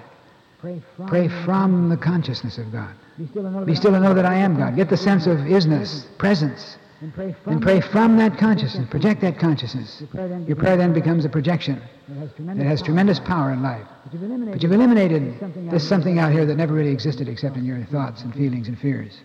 Pray 1.08 1.28
from 1.44 1.90
the 1.90 1.98
consciousness 1.98 2.58
of 2.58 2.72
God. 2.72 2.94
Be 3.18 3.28
still 3.28 3.46
and 3.46 3.56
know, 3.56 3.66
Be 3.66 3.76
still 3.76 3.96
and 3.96 4.04
know 4.04 4.14
that 4.14 4.26
I 4.26 4.36
am 4.36 4.56
God. 4.58 4.76
Get 4.76 4.90
the 4.90 4.98
sense 4.98 5.26
of 5.28 5.40
isness, 5.40 6.06
presence, 6.18 6.78
And 7.02 7.12
pray 7.14 7.36
from, 7.44 7.54
and 7.54 7.62
pray 7.64 7.82
from 7.82 8.18
that 8.18 8.38
consciousness. 8.38 8.88
Project 8.92 9.22
that 9.22 9.40
consciousness. 9.40 10.02
Your 10.02 10.08
prayer 10.10 10.28
then 10.28 10.46
Your 10.46 10.56
prayer 10.56 10.78
then 10.78 10.94
becomes 10.94 11.26
a 11.26 11.30
projection. 11.30 11.82
It 12.08 12.14
has 12.20 12.32
tremendous 12.34 12.68
has 12.68 12.80
power. 12.80 12.86
tremendous 12.86 13.20
power 13.20 13.52
in 13.52 13.64
life. 13.64 13.88
But 14.04 14.14
you've 14.14 14.24
eliminated, 14.24 14.54
But 14.54 14.64
you've 14.64 14.72
eliminated 14.72 15.40
something 15.40 15.70
this 15.70 15.90
something 15.90 16.20
out 16.20 16.32
here 16.32 16.46
that 16.46 16.56
never 16.56 16.74
really 16.76 16.92
existed 16.92 17.28
except 17.28 17.58
in 17.58 17.66
your 17.66 17.84
thoughts 17.86 18.22
and 18.22 18.34
feelings 18.36 18.68
and 18.68 18.78
fears. 18.78 19.20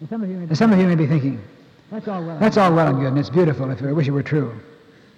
And 0.00 0.08
some 0.08 0.22
of 0.22 0.30
you 0.30 0.36
may 0.36 0.46
be 0.46 0.56
And 0.64 0.80
you 0.80 0.86
may 0.88 0.94
be 0.94 1.06
thinking, 1.06 1.42
that's 1.90 2.08
all 2.08 2.24
well. 2.24 2.38
that's 2.38 2.56
all 2.56 2.72
well 2.74 2.88
and 2.88 2.98
good, 2.98 3.08
and 3.08 3.18
it's 3.18 3.28
beautiful 3.28 3.70
if 3.70 3.82
I 3.82 3.92
wish 3.92 4.08
it 4.08 4.12
were 4.12 4.22
true. 4.22 4.58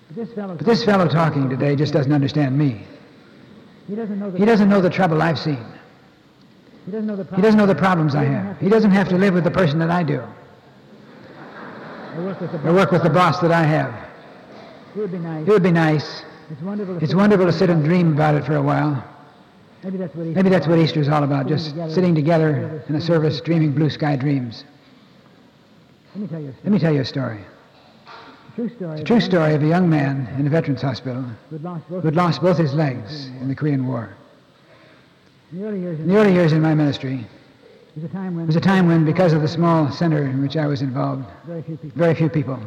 But 0.09 0.17
this 0.17 0.35
fellow, 0.35 0.57
But 0.57 0.67
this 0.67 0.85
fellow 0.85 1.07
talking 1.07 1.49
today 1.49 1.77
just 1.77 1.93
doesn't 1.93 2.13
understand 2.13 2.59
me. 2.59 2.85
he 3.87 3.95
doesn't 3.95 4.19
know 4.19 4.31
the 4.33 4.39
He 4.39 4.45
doesn't 4.45 4.69
know 4.69 4.81
the 4.81 4.91
trouble 4.91 5.23
I've 5.23 5.39
seen. 5.39 5.65
he 6.85 6.91
doesn't 6.91 7.07
know 7.07 7.15
the 7.15 7.37
He 7.37 7.43
doesn't 7.43 7.59
know 7.59 7.67
the 7.67 7.77
problems 7.77 8.17
I 8.17 8.25
have. 8.25 8.59
He 8.59 8.69
doesn't 8.69 8.91
have 8.91 9.09
to 9.11 9.17
live 9.17 9.35
with 9.35 9.45
the 9.45 9.53
person 9.53 9.79
that 9.79 9.91
I 9.91 10.03
do, 10.03 10.21
Or 12.17 12.23
work 12.25 12.41
with 12.41 12.53
the 12.53 12.69
or 12.69 12.73
work 12.75 12.91
with 12.93 13.03
the 13.03 13.11
boss 13.11 13.41
that 13.41 13.51
I 13.53 13.63
have. 13.65 13.93
It 14.95 14.99
would 15.01 15.11
be 15.13 15.19
nice. 15.19 15.47
It 15.47 15.51
would 15.51 15.63
be 15.63 15.73
nice. 15.73 16.23
It's 16.51 16.63
wonderful. 16.63 16.95
To 16.97 17.01
It's 17.01 17.11
sit- 17.11 17.17
wonderful 17.17 17.47
to 17.47 17.53
sit 17.53 17.71
and 17.71 17.85
dream 17.85 18.13
about 18.13 18.35
it 18.35 18.45
for 18.45 18.55
a 18.57 18.63
while. 18.63 19.03
Maybe 19.83 19.99
that's 19.99 20.15
what 20.15 20.27
he. 20.27 20.33
Maybe 20.33 20.49
that's 20.49 20.67
what 20.67 20.79
Easter 20.79 21.01
is 21.01 21.09
all 21.09 21.25
about, 21.25 21.47
just 21.47 21.75
sitting 21.93 22.15
together 22.15 22.83
in 22.89 22.95
a 22.95 23.01
service, 23.01 23.41
dreaming 23.41 23.73
blue 23.73 23.91
sky 23.91 24.17
dreams. 24.17 24.65
Let 26.15 26.23
me 26.23 26.29
tell 26.29 26.41
you 26.41 26.47
a 26.47 26.51
Let 26.51 26.59
story. 26.61 26.71
me 26.73 26.79
tell 26.79 26.95
you 26.95 27.01
a 27.01 27.05
story. 27.05 27.41
A 28.07 28.55
true 28.55 28.69
story. 28.69 28.93
It's 28.93 29.01
a 29.03 29.05
true 29.05 29.21
story 29.21 29.55
of 29.55 29.63
a 29.63 29.67
young 29.67 29.91
man 29.91 30.29
in 30.39 30.47
a 30.47 30.51
veterans 30.51 30.81
hospital 30.83 31.23
Who 31.51 31.57
had 31.57 31.65
lost 31.65 31.89
both. 31.91 32.05
had 32.05 32.15
lost 32.17 32.41
both 32.41 32.57
his 32.57 32.73
legs 32.73 33.27
in 33.41 33.49
the 33.49 33.55
Korean 33.55 33.87
War. 33.87 34.15
In 35.53 35.61
the 35.61 35.67
early 35.67 35.81
years. 35.81 35.99
In 35.99 36.09
the 36.09 36.17
early 36.17 36.33
years 36.33 36.53
in 36.53 36.63
my 36.63 36.75
ministry, 36.75 37.27
It 37.97 38.03
was 38.03 38.11
a 38.11 38.15
time 38.15 38.35
when. 38.35 38.45
it 38.45 38.47
was 38.49 38.57
a 38.57 38.61
time 38.61 38.87
when, 38.89 39.05
because 39.05 39.33
of 39.33 39.41
the 39.43 39.49
small 39.49 39.91
center 39.91 40.25
in 40.25 40.43
which 40.43 40.57
I 40.57 40.67
was 40.67 40.83
involved, 40.83 41.27
Very 41.47 41.63
few 41.63 41.77
people. 41.77 41.97
very 41.99 42.15
few 42.15 42.29
people. 42.29 42.59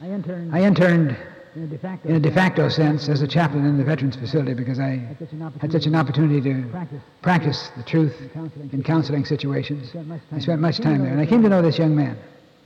I 0.00 0.06
interned 0.10 0.54
I 0.54 0.62
interned 0.62 1.16
in 1.54 1.64
a 1.64 1.66
de 1.66 1.76
facto. 1.78 2.08
in 2.08 2.14
a 2.14 2.20
de 2.20 2.30
facto 2.30 2.68
sense 2.68 3.08
as 3.08 3.20
a 3.20 3.26
chaplain 3.26 3.66
in 3.66 3.76
the 3.76 3.84
veterans 3.84 4.16
facility 4.16 4.54
because 4.54 4.78
I 4.78 4.90
Had 4.96 5.18
such 5.18 5.32
an 5.32 5.42
opportunity. 5.42 5.72
such 5.78 5.86
an 5.86 5.94
opportunity 5.96 6.40
to 6.40 6.68
Practice 6.70 7.00
practice 7.20 7.70
the 7.76 7.82
truth 7.82 8.14
counseling. 8.32 8.70
in 8.72 8.82
counseling 8.82 9.24
situations. 9.26 9.88
Spent 9.90 10.10
I 10.32 10.38
spent 10.38 10.60
much 10.62 10.78
time 10.78 11.02
there, 11.02 11.10
and 11.12 11.20
I 11.20 11.26
came 11.26 11.42
to 11.42 11.48
know 11.48 11.60
this 11.60 11.76
young 11.78 11.94
man 11.96 12.16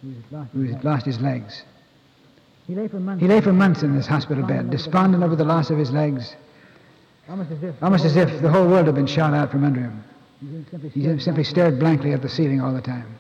He 0.03 0.09
was 0.09 0.17
lost. 0.31 0.51
who 0.53 0.63
had 0.65 0.85
lost 0.85 1.07
his 1.07 1.21
legs. 1.21 1.63
He 2.69 2.77
lay 2.77 2.87
for 2.87 3.01
months. 3.01 3.25
Lay 3.25 3.41
for 3.41 3.53
months 3.53 3.83
in 3.83 3.97
this 3.97 4.07
hospital 4.07 4.45
bed, 4.47 4.71
despondent 4.71 5.25
over 5.25 5.35
the 5.35 5.45
loss 5.45 5.71
of 5.71 5.79
his 5.79 5.91
legs, 5.91 6.37
Almost 7.29 7.51
as 7.51 7.63
if. 7.63 7.83
almost 7.83 8.05
as 8.05 8.15
if 8.17 8.41
the 8.41 8.51
whole 8.51 8.69
world 8.69 8.87
had 8.87 8.95
been 8.95 9.07
shot 9.07 9.35
out 9.35 9.51
from 9.51 9.65
under 9.65 9.81
him. 9.81 10.05
He 10.43 10.65
simply 10.71 10.89
He 10.91 11.01
stared 11.03 11.23
simply 11.23 11.45
stared 11.45 11.79
blankly 11.79 12.13
at 12.13 12.23
the 12.23 12.29
ceiling 12.29 12.61
all 12.61 12.75
the 12.75 12.81
time. 12.81 13.19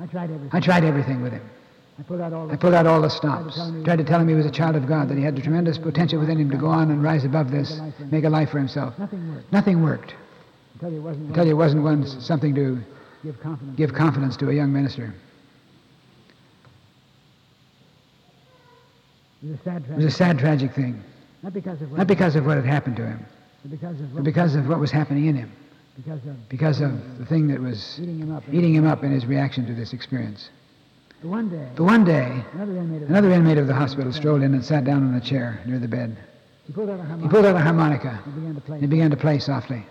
I 0.00 0.06
tried 0.06 0.24
everything. 0.24 0.50
I 0.52 0.60
tried 0.60 0.84
everything 0.84 1.22
with 1.22 1.32
him. 1.32 1.48
I 1.98 2.02
pulled 2.02 2.20
out 2.20 2.32
all 2.32 2.48
I 2.48 2.52
the. 2.52 2.58
pulled 2.58 2.74
out 2.74 2.86
all 2.86 3.00
the 3.00 3.08
stops, 3.08 3.54
tried 3.84 3.98
to 3.98 4.04
tell 4.04 4.20
him 4.20 4.26
he 4.26 4.34
was 4.34 4.46
a 4.46 4.50
child 4.50 4.74
of 4.74 4.88
God, 4.88 5.08
that 5.08 5.16
he 5.16 5.22
had 5.22 5.36
the 5.36 5.42
tremendous 5.42 5.78
potential 5.78 6.18
within 6.18 6.38
him 6.38 6.50
to 6.50 6.56
go 6.56 6.66
on 6.66 6.90
and 6.90 7.04
rise 7.04 7.24
above 7.24 7.52
this, 7.52 7.80
make 8.10 8.24
a 8.24 8.28
life 8.28 8.50
for 8.50 8.58
himself. 8.58 8.98
Nothing 8.98 9.32
worked. 9.32 9.52
Nothing 9.52 9.82
worked. 9.82 10.14
Until 10.74 10.96
it 10.96 11.00
wasn't. 11.00 11.30
I 11.30 11.34
tell 11.36 11.46
you, 11.46 11.52
it 11.52 11.54
wasn't 11.54 11.84
one 11.84 12.04
something 12.20 12.52
to 12.56 12.82
Give 13.22 13.40
confidence. 13.40 13.76
give 13.76 13.94
confidence 13.94 14.36
to 14.38 14.50
a 14.50 14.52
young 14.52 14.72
minister. 14.72 15.14
It 19.42 19.50
was 19.50 19.60
a 19.60 19.62
sad 19.62 19.84
It 19.96 20.04
a 20.04 20.10
sad, 20.10 20.38
tragic 20.40 20.74
thing. 20.74 21.00
Not 21.44 21.52
because 21.52 21.80
of 21.80 21.90
what. 21.92 21.98
Not 21.98 22.06
because 22.08 22.34
of 22.34 22.44
what 22.44 22.56
had 22.56 22.66
happened 22.66 22.96
to 22.96 23.06
him, 23.06 23.24
but 23.62 23.70
because 23.70 24.00
of. 24.00 24.14
What, 24.14 24.24
because 24.24 24.54
of 24.56 24.68
what 24.68 24.80
was 24.80 24.90
happening 24.90 25.26
in 25.26 25.36
him, 25.36 25.52
because 25.96 26.20
of 26.26 26.48
because 26.48 26.80
of 26.80 27.18
the 27.18 27.26
thing 27.26 27.48
that 27.48 27.60
was 27.60 27.98
eating 28.00 28.18
him 28.18 28.34
up. 28.34 28.42
eating 28.52 28.74
him 28.74 28.86
up 28.86 29.04
in 29.04 29.10
his 29.12 29.26
reaction 29.26 29.66
to 29.66 29.74
this 29.74 29.92
experience. 29.92 30.50
But 31.22 31.28
one 31.28 31.48
day, 31.48 31.68
But 31.76 31.84
one 31.84 32.04
day, 32.04 32.44
another 32.52 32.76
inmate 32.76 33.02
of 33.02 33.08
another 33.10 33.30
inmate 33.32 33.58
of 33.58 33.66
the 33.66 33.74
hospital 33.74 34.12
strolled 34.12 34.42
in 34.42 34.52
and 34.54 34.64
sat 34.64 34.84
down 34.84 35.06
on 35.06 35.14
a 35.14 35.20
chair 35.20 35.60
near 35.66 35.78
the 35.78 35.88
bed. 35.88 36.16
He 36.66 36.72
pulled 36.72 36.90
out 36.90 36.98
a 36.98 37.02
He 37.02 37.08
harmonica 37.08 37.28
pulled 37.34 37.46
out 37.46 37.56
a 37.56 37.60
harmonica 37.60 38.22
and 38.24 38.34
began 38.34 38.54
to 38.54 38.60
play. 38.60 38.74
and 38.76 38.82
he 38.82 38.88
began 38.88 39.10
to 39.10 39.16
play 39.16 39.38
softly. 39.38 39.86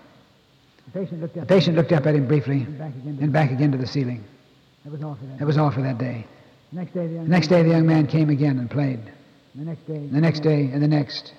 The 0.86 1.00
patient 1.00 1.22
looked 1.22 1.36
The 1.36 1.42
up. 1.42 1.48
patient 1.48 1.76
looked 1.78 1.92
up 1.92 2.06
at 2.06 2.16
him 2.16 2.28
briefly 2.28 2.62
and 2.64 2.78
back 2.78 2.96
again. 2.96 3.18
To 3.18 3.28
back 3.28 3.52
again 3.52 3.72
to 3.72 3.78
the 3.78 3.88
ceiling. 3.88 4.24
That 4.84 4.92
was 4.92 5.04
all 5.04 5.16
for 5.16 5.26
that. 5.26 5.40
That 5.40 5.46
was 5.46 5.58
all 5.58 5.72
for 5.72 5.82
that 5.82 5.98
day. 5.98 6.26
The 6.72 6.80
next 6.80 6.94
day, 6.94 7.08
the 7.08 7.14
young 7.14 7.24
The 7.24 7.30
next 7.30 7.48
day, 7.48 7.64
the 7.64 7.70
young 7.70 7.86
man 7.88 8.08
came 8.08 8.30
again 8.30 8.60
and 8.60 8.70
played. 8.70 9.00
The 9.56 9.64
next 9.66 9.88
day. 9.88 10.08
The 10.08 10.20
next 10.22 10.40
day 10.42 10.70
and 10.74 10.82
the 10.84 10.88
next. 10.88 11.34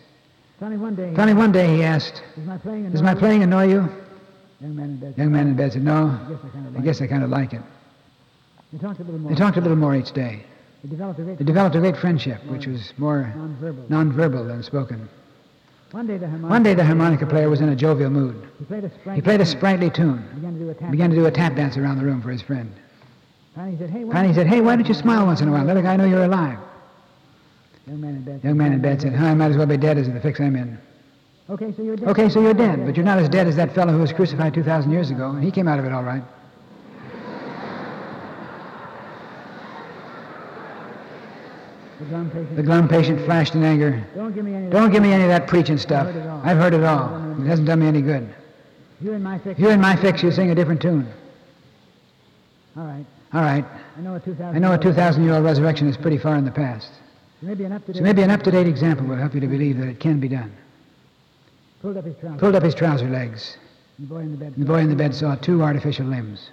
Finally, 0.58 0.78
one 0.80 0.94
day. 0.94 1.12
Finally, 1.14 1.34
one 1.36 1.52
day 1.52 1.76
he 1.76 1.82
asked, 1.82 2.22
Does 2.36 3.02
my 3.02 3.14
playing 3.14 3.42
annoy 3.42 3.68
you?" 3.68 3.88
Playing 4.72 4.76
annoy 4.76 4.76
you? 4.76 4.76
Young 4.76 4.76
man 4.76 4.90
in 4.90 4.96
bed. 4.96 5.18
Young 5.18 5.32
man 5.32 5.46
in 5.48 5.56
bed 5.56 5.72
said, 5.72 5.82
No, 5.82 6.06
I 6.06 6.30
guess 6.30 6.40
I 6.44 6.48
kind 6.48 6.66
of 6.66 6.74
like 6.74 6.84
guess 6.84 7.00
I 7.02 7.06
kind 7.06 7.22
of 7.24 7.30
like 7.30 7.52
it. 7.52 7.62
They 8.72 8.78
talked 8.78 9.00
a 9.00 9.04
little 9.04 9.20
more. 9.20 9.30
They 9.30 9.36
talked 9.36 9.56
a 9.56 9.60
little 9.60 9.76
more 9.76 9.94
each 9.94 10.12
day. 10.12 10.44
They 10.82 10.90
developed 10.90 11.20
a 11.20 11.22
great 11.22 11.38
developed 11.44 11.76
a 11.76 11.80
great 11.80 11.96
friendship, 11.96 12.44
which 12.46 12.66
was 12.66 12.92
more 12.98 13.32
non-verbal. 13.36 13.84
nonverbal 13.88 14.46
than 14.48 14.62
spoken. 14.62 15.08
One 15.92 16.06
day 16.06 16.18
the 16.18 16.26
harmonica. 16.26 16.50
One 16.52 16.62
day 16.64 16.74
the 16.74 16.84
harmonica 16.84 17.26
player 17.26 17.48
was 17.48 17.60
in 17.60 17.68
a 17.68 17.76
jovial 17.76 18.10
mood. 18.10 18.48
He 18.58 18.64
played 18.64 18.84
a. 18.84 19.14
He 19.14 19.20
played 19.22 19.40
a 19.40 19.46
sprightly 19.46 19.90
tune, 19.90 20.26
Began 20.34 20.54
to 20.54 20.58
do 20.58 20.68
a 20.70 20.74
tap. 20.74 20.90
began 20.90 21.10
to 21.10 21.16
do 21.16 21.26
a 21.26 21.30
tap 21.30 21.54
dance 21.54 21.76
around 21.76 21.98
the 21.98 22.04
room 22.04 22.20
for 22.20 22.30
his 22.30 22.42
friend. 22.42 22.72
Finally, 23.54 23.76
he 23.76 23.78
said, 23.78 23.90
"Hey, 23.90 24.04
why 24.04 24.12
Finally 24.12 24.28
he 24.28 24.34
don't 24.34 24.42
said, 24.44 24.46
Hey, 24.52 24.60
why 24.60 24.76
don't 24.76 24.88
you 24.88 24.94
smile 24.94 25.26
once 25.26 25.40
in 25.40 25.48
a 25.48 25.52
while? 25.52 25.64
Let 25.64 25.76
a 25.76 25.82
guy 25.82 25.96
know 25.96 26.04
you're 26.04 26.24
alive. 26.24 26.58
Young 27.86 28.00
man 28.00 28.16
in 28.16 28.22
bed. 28.22 28.40
Young 28.42 28.56
man 28.56 28.72
in 28.72 28.80
bed 28.80 29.00
said, 29.02 29.14
I 29.14 29.34
might 29.34 29.52
as 29.52 29.56
well 29.56 29.66
be 29.66 29.76
dead 29.76 29.96
as 29.96 30.08
in 30.08 30.14
the 30.14 30.20
fix 30.20 30.40
I'm 30.40 30.56
in. 30.56 30.78
Okay, 31.50 31.74
so 31.76 31.82
you're 31.82 31.96
dead. 31.96 32.08
Okay, 32.08 32.28
so 32.30 32.40
you're 32.40 32.54
dead, 32.54 32.86
but 32.86 32.96
you're 32.96 33.04
not 33.04 33.18
as 33.18 33.28
dead 33.28 33.46
as 33.46 33.56
that 33.56 33.74
fellow 33.74 33.92
who 33.92 33.98
was 33.98 34.12
crucified 34.12 34.54
2,000 34.54 34.90
years 34.90 35.10
ago. 35.10 35.30
And 35.30 35.44
he 35.44 35.50
came 35.50 35.68
out 35.68 35.78
of 35.78 35.84
it 35.84 35.92
all 35.92 36.02
right. 36.02 36.22
The 41.98 42.04
glum 42.06 42.30
patient. 42.30 42.56
The 42.56 42.62
glum 42.62 42.88
patient 42.88 43.24
flashed 43.24 43.54
in 43.54 43.62
anger. 43.62 44.04
Don't 44.14 44.34
give 44.34 44.44
me 44.44 44.54
any. 44.54 44.66
of 44.66 44.72
Don't 44.72 44.84
that. 44.84 44.92
give 44.92 45.02
me 45.02 45.12
any 45.12 45.22
of 45.24 45.28
that 45.28 45.46
preaching 45.46 45.78
stuff. 45.78 46.08
I've 46.08 46.56
heard 46.56 46.74
it 46.74 46.82
all. 46.82 47.08
Heard 47.08 47.30
it 47.30 47.34
all. 47.36 47.44
It 47.44 47.46
hasn't 47.48 47.68
done 47.68 47.80
me 47.80 47.86
any 47.86 48.02
good. 48.02 48.34
You're 49.00 49.14
in 49.14 49.22
my 49.22 49.38
fix. 49.38 49.60
You're 49.60 49.72
in 49.72 49.80
my 49.80 49.96
fix, 49.96 50.22
you 50.22 50.30
sing 50.32 50.50
a 50.50 50.54
different 50.54 50.80
tune. 50.80 51.06
All 52.76 52.84
right. 52.86 53.04
All 53.32 53.42
right. 53.42 53.64
I 53.96 54.00
know 54.00 54.14
a 54.14 54.20
2,000. 54.20 54.56
I 54.56 54.58
know 54.58 54.72
a 54.72 54.78
2,000 54.78 55.22
year 55.22 55.34
old 55.34 55.44
resurrection 55.44 55.88
is 55.88 55.96
pretty 55.96 56.18
far 56.18 56.36
in 56.36 56.44
the 56.44 56.50
past. 56.50 56.90
Maybe 57.42 57.64
an 57.64 57.72
up-to-date. 57.72 57.98
So 57.98 58.02
maybe 58.02 58.22
an 58.22 58.30
up 58.30 58.42
to 58.44 58.50
date 58.50 58.66
example 58.66 59.06
will 59.06 59.16
help 59.16 59.34
you 59.34 59.40
to 59.40 59.46
believe 59.46 59.78
that 59.78 59.88
it 59.88 60.00
can 60.00 60.18
be 60.20 60.28
done. 60.28 60.52
Pulled 61.84 61.98
up 61.98 62.04
his 62.06 62.16
trousers. 62.16 62.40
Pulled 62.40 62.54
up 62.54 62.62
his 62.62 62.74
trouser 62.74 63.10
legs. 63.10 63.58
The 63.98 64.06
boy 64.06 64.20
in 64.20 64.30
the 64.30 64.38
bed. 64.38 64.54
The 64.56 64.64
boy 64.64 64.78
in 64.78 64.88
the 64.88 64.96
bed 64.96 65.14
saw 65.14 65.34
two 65.34 65.62
artificial 65.62 66.06
limbs. 66.06 66.48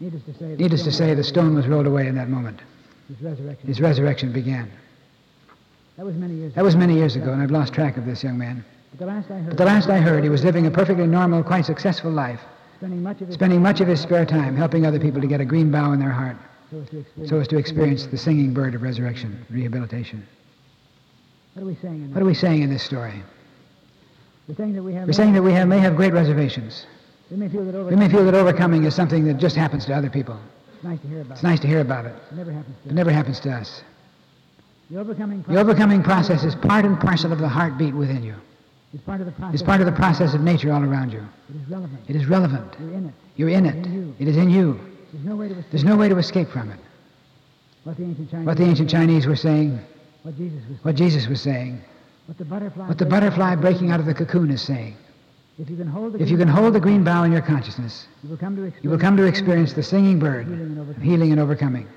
Needless 0.00 0.22
to 0.24 0.34
say. 0.34 0.38
the 0.54 0.56
Needless 0.62 0.82
to 0.82 0.92
stone 0.92 1.08
say, 1.08 1.14
the 1.14 1.24
stone 1.24 1.54
was 1.54 1.66
rolled 1.66 1.86
away 1.86 2.08
in 2.08 2.14
that 2.16 2.28
moment. 2.28 2.60
His 3.08 3.22
resurrection. 3.22 3.66
His 3.68 3.80
resurrection 3.80 4.32
began. 4.32 4.70
That 5.96 6.04
was 6.04 6.14
many 6.14 6.34
years. 6.34 6.52
That 6.56 6.62
was 6.64 6.76
many 6.76 6.92
years 6.94 7.16
ago, 7.16 7.32
and 7.32 7.40
I've 7.40 7.50
lost 7.50 7.72
track 7.72 7.96
of 7.96 8.04
this 8.04 8.22
young 8.22 8.36
man. 8.36 8.62
But 8.90 8.98
the 8.98 9.06
last 9.06 9.30
I 9.30 9.38
heard. 9.38 9.48
But 9.48 9.56
the 9.56 9.64
last 9.64 9.88
I 9.88 9.96
heard, 9.96 10.22
he 10.22 10.28
was 10.28 10.44
living 10.44 10.66
a 10.66 10.70
perfectly 10.70 11.06
normal, 11.06 11.42
quite 11.42 11.64
successful 11.64 12.10
life, 12.10 12.40
Spending 12.76 13.02
much 13.02 13.22
of 13.22 13.28
his. 13.28 13.34
spending 13.34 13.62
much 13.62 13.80
of 13.80 13.88
his 13.88 13.98
spare 13.98 14.26
time 14.26 14.54
helping 14.54 14.84
other 14.84 15.00
people 15.00 15.22
to 15.22 15.26
get 15.26 15.40
a 15.40 15.44
green 15.46 15.70
bough 15.70 15.92
in 15.92 16.00
their 16.00 16.10
heart 16.10 16.36
So 16.70 16.80
as 16.82 16.90
to 16.90 16.98
experience. 16.98 17.30
so 17.30 17.40
as 17.40 17.48
to 17.48 17.56
experience 17.56 18.06
the 18.08 18.18
singing 18.18 18.52
bird 18.52 18.74
of 18.74 18.82
resurrection, 18.82 19.46
rehabilitation. 19.48 20.26
What 21.56 21.62
are 21.62 21.66
we 21.66 21.74
saying 21.76 21.94
in 21.94 22.00
What 22.10 22.14
this? 22.16 22.22
are 22.22 22.26
we 22.26 22.34
saying 22.34 22.62
in 22.62 22.68
this 22.68 22.82
story? 22.82 23.22
We're 24.46 24.56
saying 24.56 24.74
that 24.74 24.82
we 24.82 24.92
have. 24.92 25.06
We're 25.06 25.14
saying 25.14 25.32
that 25.32 25.42
we 25.42 25.52
have, 25.52 25.66
may 25.66 25.78
have 25.78 25.96
great 25.96 26.12
reservations. 26.12 26.84
We 27.30 27.38
may 27.38 27.48
feel 27.48 27.64
that 27.64 27.74
over. 27.74 27.88
We 27.88 27.96
may 27.96 28.10
feel 28.10 28.26
that 28.26 28.34
overcoming 28.34 28.84
is 28.84 28.94
something 28.94 29.24
that 29.24 29.38
just 29.38 29.56
happens 29.56 29.86
to 29.86 29.94
other 29.94 30.10
people. 30.10 30.38
It's 30.74 30.84
nice 30.84 31.00
to 31.00 31.08
hear 31.08 31.22
about. 31.22 31.32
It's 31.32 31.42
nice 31.42 31.60
to 31.60 31.66
hear 31.66 31.80
about 31.80 32.04
it. 32.04 32.14
It 32.30 32.36
never 32.36 32.52
happens 32.52 32.76
to 32.82 32.88
It 32.90 32.94
never 32.94 33.10
happens 33.10 33.40
to 33.40 33.52
us. 33.52 33.82
The 34.90 34.98
overcoming. 34.98 35.46
The 35.48 35.58
overcoming 35.58 36.02
process 36.02 36.44
is 36.44 36.54
part 36.54 36.84
and 36.84 37.00
parcel 37.00 37.32
of 37.32 37.38
the 37.38 37.48
heartbeat 37.48 37.94
within 37.94 38.22
you. 38.22 38.34
It's 38.92 39.02
part 39.02 39.20
of 39.20 39.26
the 39.26 39.32
process. 39.32 39.54
It's 39.54 39.62
part 39.62 39.80
of 39.80 39.86
the 39.86 39.92
process 39.92 40.34
of 40.34 40.42
nature 40.42 40.70
all 40.74 40.84
around 40.84 41.10
you. 41.10 41.26
It 41.48 41.56
is 41.56 41.70
relevant. 41.70 42.00
It 42.06 42.16
is 42.16 42.26
relevant. 42.26 42.76
You're 42.78 42.90
in 42.90 43.06
it. 43.06 43.14
You're 43.36 43.48
in 43.48 43.64
It's 43.64 43.86
in 43.86 44.14
it. 44.18 44.22
It 44.22 44.28
is 44.28 44.36
in 44.36 44.50
you. 44.50 44.78
There's 45.10 45.24
no 45.24 45.36
way 45.36 45.48
to 45.48 45.58
escape. 45.58 45.84
No 45.84 45.96
way 45.96 46.10
to 46.10 46.18
escape 46.18 46.50
from 46.50 46.70
it. 46.70 46.78
What 47.84 47.96
the 47.96 48.04
ancient 48.04 48.30
Chinese. 48.30 48.46
What 48.46 48.56
the 48.58 48.64
ancient 48.64 48.90
Chinese 48.90 49.26
were 49.26 49.36
saying, 49.36 49.80
What 50.26 50.36
Jesus 50.36 50.58
was. 50.68 50.78
what 50.84 50.94
Jesus 50.96 51.28
was 51.28 51.40
saying, 51.40 51.80
What 52.26 52.36
the 52.36 52.44
butterfly. 52.44 52.88
what 52.88 52.98
the 52.98 53.06
butterfly 53.06 53.54
breaking 53.54 53.92
out 53.92 54.00
of 54.00 54.06
the 54.06 54.14
cocoon 54.14 54.50
is 54.50 54.60
saying. 54.60 54.96
If 55.56 55.70
you 55.70 55.76
can 55.76 55.86
hold 55.86 56.14
the. 56.14 56.18
Can 56.18 56.48
hold 56.48 56.74
the 56.74 56.80
green 56.80 57.04
bough 57.04 57.22
in 57.22 57.30
your 57.30 57.42
consciousness, 57.42 58.08
You 58.24 58.30
will 58.30 58.36
come 58.36 58.56
to 58.56 58.62
experience. 58.64 58.82
you 58.84 58.90
will 58.90 58.98
come 58.98 59.16
to 59.18 59.22
experience 59.22 59.72
the 59.74 59.84
singing 59.84 60.18
bird 60.18 60.46
Healing 60.48 60.60
and 60.62 60.72
of 60.72 60.78
overcoming. 60.88 61.08
healing 61.08 61.30
and 61.32 61.40
overcoming. 61.40 61.88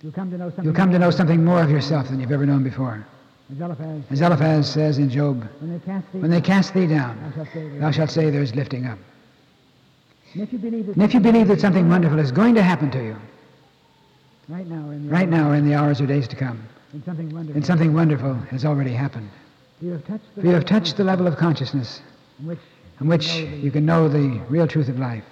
You'll 0.00 0.12
come 0.12 0.30
to 0.30 0.38
know 0.38 0.48
something. 0.50 0.64
You'll 0.64 0.74
come 0.74 0.92
to 0.92 0.98
know 1.00 1.10
something 1.10 1.44
more 1.44 1.60
of 1.60 1.68
yourself 1.68 2.08
than 2.08 2.20
you've 2.20 2.30
ever 2.30 2.46
known 2.46 2.62
before. 2.62 3.04
As 3.50 3.60
Eliphaz. 3.60 4.02
As 4.10 4.20
Eliphaz 4.20 4.70
says 4.70 4.98
in 4.98 5.10
Job, 5.10 5.44
When 5.58 5.72
they 5.72 5.80
cast 5.84 6.12
thee. 6.12 6.20
they 6.20 6.40
cast 6.40 6.72
thee 6.72 6.86
Thou 6.86 6.94
down, 6.96 7.32
shalt 7.34 7.48
say. 7.52 7.78
thou 7.80 7.90
shalt 7.90 8.10
say 8.12 8.30
there's 8.30 8.54
lifting 8.54 8.86
up. 8.86 8.98
And 10.34 10.42
if 10.44 10.52
you 10.52 10.60
believe 10.60 10.86
that. 10.86 11.12
You 11.14 11.20
believe 11.20 11.48
that 11.48 11.60
something 11.60 11.88
wonderful 11.88 12.20
is 12.20 12.30
going 12.30 12.54
to 12.54 12.62
happen 12.62 12.92
to 12.92 13.02
you, 13.02 13.16
Right 14.48 14.66
now, 14.68 14.88
or 14.88 14.92
in 14.92 15.06
the 15.06 15.12
right 15.12 15.28
or 15.32 15.54
in 15.56 15.68
the 15.68 15.74
hours 15.74 16.00
or 16.00 16.06
days 16.06 16.28
to 16.28 16.36
come, 16.36 16.62
And 16.92 17.04
something 17.04 17.30
wonderful. 17.34 17.62
something 17.62 17.92
wonderful 17.94 18.34
has 18.50 18.64
already 18.64 18.92
happened. 18.92 19.30
You 19.80 19.92
have 19.92 20.06
touched 20.06 20.24
the. 20.36 20.50
Have 20.50 20.64
touched 20.64 20.96
the 20.96 21.04
level 21.04 21.26
of 21.26 21.36
consciousness 21.36 22.00
in 22.40 22.46
which 22.46 22.58
in 23.00 23.08
which 23.08 23.34
you 23.34 23.70
can 23.70 23.84
know 23.84 24.08
the 24.08 24.40
real 24.48 24.66
truth 24.66 24.88
of 24.88 24.98
life. 24.98 25.24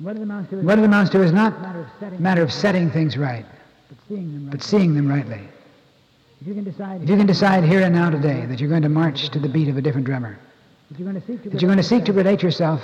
What 0.00 0.16
it 0.16 0.22
amounts 0.22 0.50
to 0.50 0.58
is 0.58 0.64
What 0.64 0.78
amounts 0.78 1.10
to 1.12 1.22
is 1.22 1.30
a 1.30 1.34
not 1.34 1.60
matter 1.62 1.82
of 1.82 1.88
setting, 2.00 2.18
a 2.18 2.22
matter 2.22 2.42
of 2.42 2.52
setting 2.52 2.90
things 2.90 3.16
right, 3.16 3.46
but 3.88 3.98
seeing 4.08 4.32
them 4.32 4.44
right. 4.44 4.50
but 4.50 4.62
seeing 4.62 4.94
them 4.94 5.08
rightly. 5.08 5.40
if 6.40 6.46
you 6.48 6.54
can 6.54 6.64
decide, 6.64 7.02
If 7.02 7.08
you 7.08 7.16
can 7.16 7.26
decide 7.26 7.64
here 7.64 7.82
and 7.82 7.94
now 7.94 8.10
today 8.10 8.46
that 8.46 8.58
you're 8.58 8.68
going 8.68 8.82
to 8.82 8.88
march 8.88 9.28
to 9.30 9.38
the 9.38 9.48
beat 9.48 9.68
of 9.68 9.76
a 9.76 9.82
different 9.82 10.06
drummer, 10.06 10.36
that 10.90 10.98
you're 10.98 11.08
going 11.08 11.20
to 11.20 11.26
seek 11.26 11.42
to 11.44 11.50
that 11.50 11.62
you're 11.62 11.68
going 11.68 11.78
to 11.78 11.84
seek 11.84 12.04
to 12.06 12.12
relate 12.12 12.24
relate 12.24 12.42
yourself 12.42 12.82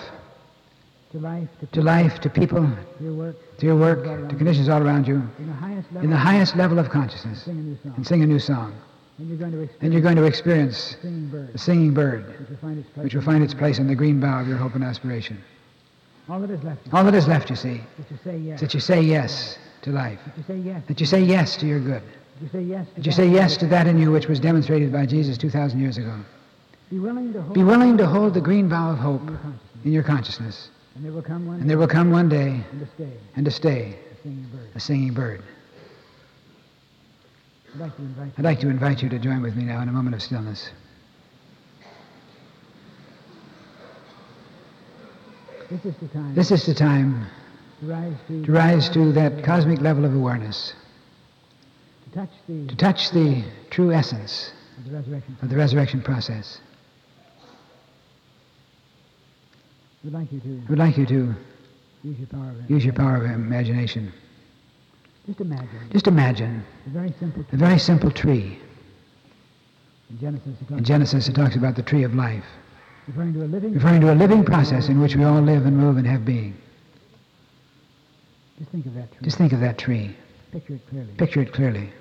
to 1.13 1.19
life, 1.19 1.49
to, 1.61 1.67
to 1.67 1.83
life, 1.83 2.21
to 2.21 2.31
people, 2.31 2.63
to 2.99 3.05
your 3.05 3.13
work, 3.15 3.37
to 3.59 3.67
your 3.67 3.77
work, 3.77 4.05
to 4.29 4.37
conditions 4.37 4.69
all 4.69 4.83
around 4.83 5.07
you, 5.09 5.17
in 5.39 5.47
the 5.49 5.53
highest 5.53 5.93
level, 5.93 6.11
the 6.11 6.17
highest 6.17 6.57
level 6.57 6.79
of 6.79 6.89
consciousness, 6.89 7.43
sing 7.43 7.59
a 7.59 7.63
new 7.63 7.77
song. 7.83 7.93
and 7.97 8.07
sing 8.07 8.23
a 8.23 8.27
new 8.27 8.39
song. 8.39 8.75
And 9.19 9.29
you're 9.29 9.37
going 9.39 9.53
to 9.53 9.59
experience 9.61 9.83
And 9.83 9.93
you're 9.93 10.03
going 10.03 10.17
to 10.17 10.25
experience 10.25 10.97
the 11.03 11.09
singing 11.09 11.29
bird, 11.31 11.53
the 11.53 11.59
singing 11.59 11.93
bird, 11.95 12.27
which 12.39 12.49
will 12.49 12.57
find 12.57 12.79
its 12.79 12.89
place. 12.91 13.05
which 13.05 13.15
will 13.15 13.23
find 13.23 13.43
its 13.45 13.55
place 13.55 13.79
on 13.81 13.87
the 13.89 13.95
green 13.95 14.21
bough 14.21 14.41
of 14.41 14.49
your 14.49 14.57
hope 14.57 14.75
and 14.77 14.85
aspiration. 14.85 15.43
All 16.29 16.41
that 16.41 16.51
is 16.51 16.63
left 16.63 16.81
All 16.93 17.03
that 17.05 17.15
is 17.15 17.27
left, 17.27 17.51
you 17.51 17.57
see, 17.57 17.81
that 17.99 18.11
you 18.11 18.19
say 18.25 18.39
yes. 18.39 18.61
that 18.61 18.73
you 18.75 18.81
say 18.81 19.01
yes 19.03 19.59
to 19.83 19.91
life, 19.91 20.21
That 20.25 20.37
you 20.39 20.45
say 20.45 20.59
yes. 20.59 20.83
that 20.87 21.01
you 21.01 21.07
say 21.07 21.21
yes 21.23 21.57
to 21.57 21.67
your 21.67 21.81
good, 21.81 22.03
That 22.03 22.43
you 22.43 22.49
say 22.53 22.63
yes. 22.63 22.87
to 22.95 23.03
that 23.03 23.13
say 23.15 23.29
yes 23.29 23.57
to 23.59 23.67
that 23.67 23.87
in 23.89 23.99
you 23.99 24.13
which 24.13 24.29
was 24.29 24.39
demonstrated 24.39 24.93
by 24.93 25.07
Jesus 25.07 25.37
2,000 25.37 25.81
years 25.81 25.99
ago. 25.99 26.15
Be 26.89 26.99
willing 26.99 27.33
to 27.33 27.43
hold 27.43 27.57
willing 27.57 27.97
to 27.99 28.07
hold 28.07 28.35
the 28.35 28.41
green 28.41 28.69
bough 28.69 28.93
of 28.93 28.99
hope 28.99 29.29
in 29.85 29.93
your 29.93 30.03
consciousness, 30.03 30.71
And 30.95 31.05
there 31.05 31.13
will 31.13 31.23
come 31.23 31.47
one 31.47 31.61
and 31.61 31.71
there 31.71 31.79
will 31.79 31.87
come 31.89 32.11
one 32.11 32.29
day 32.29 32.65
and 32.71 32.81
to 32.81 32.87
stay 32.95 33.13
and 33.37 33.45
to 33.45 33.51
stay 33.51 33.99
a 34.13 34.23
singing 34.23 34.49
bird. 34.53 34.69
a 34.75 34.81
singing 34.81 35.15
bird. 35.15 35.43
I'd 37.75 37.81
like 37.81 37.97
to 37.97 38.03
invite 38.03 38.33
I'd 38.37 38.45
like 38.45 38.61
to 38.61 38.69
invite 38.69 39.03
you 39.03 39.09
to 39.09 39.19
join 39.19 39.43
with 39.43 39.55
me 39.55 39.65
now 39.65 39.81
in 39.81 39.89
a 39.89 39.93
moment 39.93 40.15
of 40.15 40.23
stillness. 40.23 40.71
This 45.71 45.85
is 45.85 45.95
the 46.01 46.09
time 46.09 46.35
This 46.35 46.51
is 46.51 46.67
the 46.67 46.75
time 46.75 47.27
to 47.81 47.87
rise 47.87 48.15
to, 48.27 48.45
to 48.45 48.53
rise 48.53 48.89
to 48.91 49.13
that 49.13 49.45
cosmic 49.45 49.81
level 49.81 50.05
of 50.05 50.15
awareness, 50.15 50.75
to 52.05 52.19
touch 52.19 52.31
the, 52.49 52.67
to 52.67 52.77
touch 52.77 53.11
the 53.13 53.45
true 53.71 53.93
essence 53.93 54.53
of 54.79 54.85
the 54.85 54.97
resurrection. 54.97 55.37
of 55.41 55.49
the 55.49 55.57
resurrection 55.57 56.03
process. 56.03 56.59
We'd 60.03 60.15
like 60.15 60.33
you 60.33 60.41
to 60.41 60.63
would 60.69 60.79
like 60.79 60.97
you 60.97 61.07
to 61.07 61.35
use 62.03 62.19
your 62.19 62.27
power 62.29 62.51
of 62.51 62.71
use 62.71 62.85
your 62.85 62.95
power 62.95 63.17
of 63.17 63.31
imagination. 63.31 64.13
Just 65.27 65.41
imagine 65.41 65.91
Just 65.93 66.07
imagine 66.07 66.65
a 66.87 66.91
very 66.91 67.15
simple 67.21 67.45
a 67.53 67.57
very 67.57 67.79
simple 67.79 68.11
tree. 68.11 68.59
in 70.09 70.19
Genesis. 70.19 70.49
It 70.61 70.69
talks 70.69 70.79
In 70.79 70.85
Genesis, 70.85 71.29
it 71.29 71.35
talks 71.35 71.55
about 71.57 71.77
the 71.77 71.83
tree 71.83 72.03
of 72.05 72.15
life, 72.15 72.45
referring 73.07 73.35
to 73.35 73.45
a 73.45 73.45
living. 73.45 73.75
referring 73.75 74.01
to 74.01 74.13
a 74.13 74.17
living 74.17 74.45
process 74.45 74.89
in 74.89 75.01
which 75.01 75.17
we 75.17 75.25
all 75.25 75.43
live 75.43 75.67
and 75.67 75.77
move 75.77 75.99
and 75.99 76.07
have 76.07 76.25
being. 76.25 76.57
Just 78.59 78.71
think 78.73 78.87
of 78.87 78.95
that 78.95 79.13
tree. 79.13 79.21
Just 79.23 79.39
think 79.39 79.53
of 79.53 79.61
that 79.61 79.79
tree. 79.79 80.17
picture 80.51 80.75
it 80.75 80.89
clearly. 80.89 81.13
Picture 81.19 81.43
it 81.43 81.53
clearly. 81.53 81.93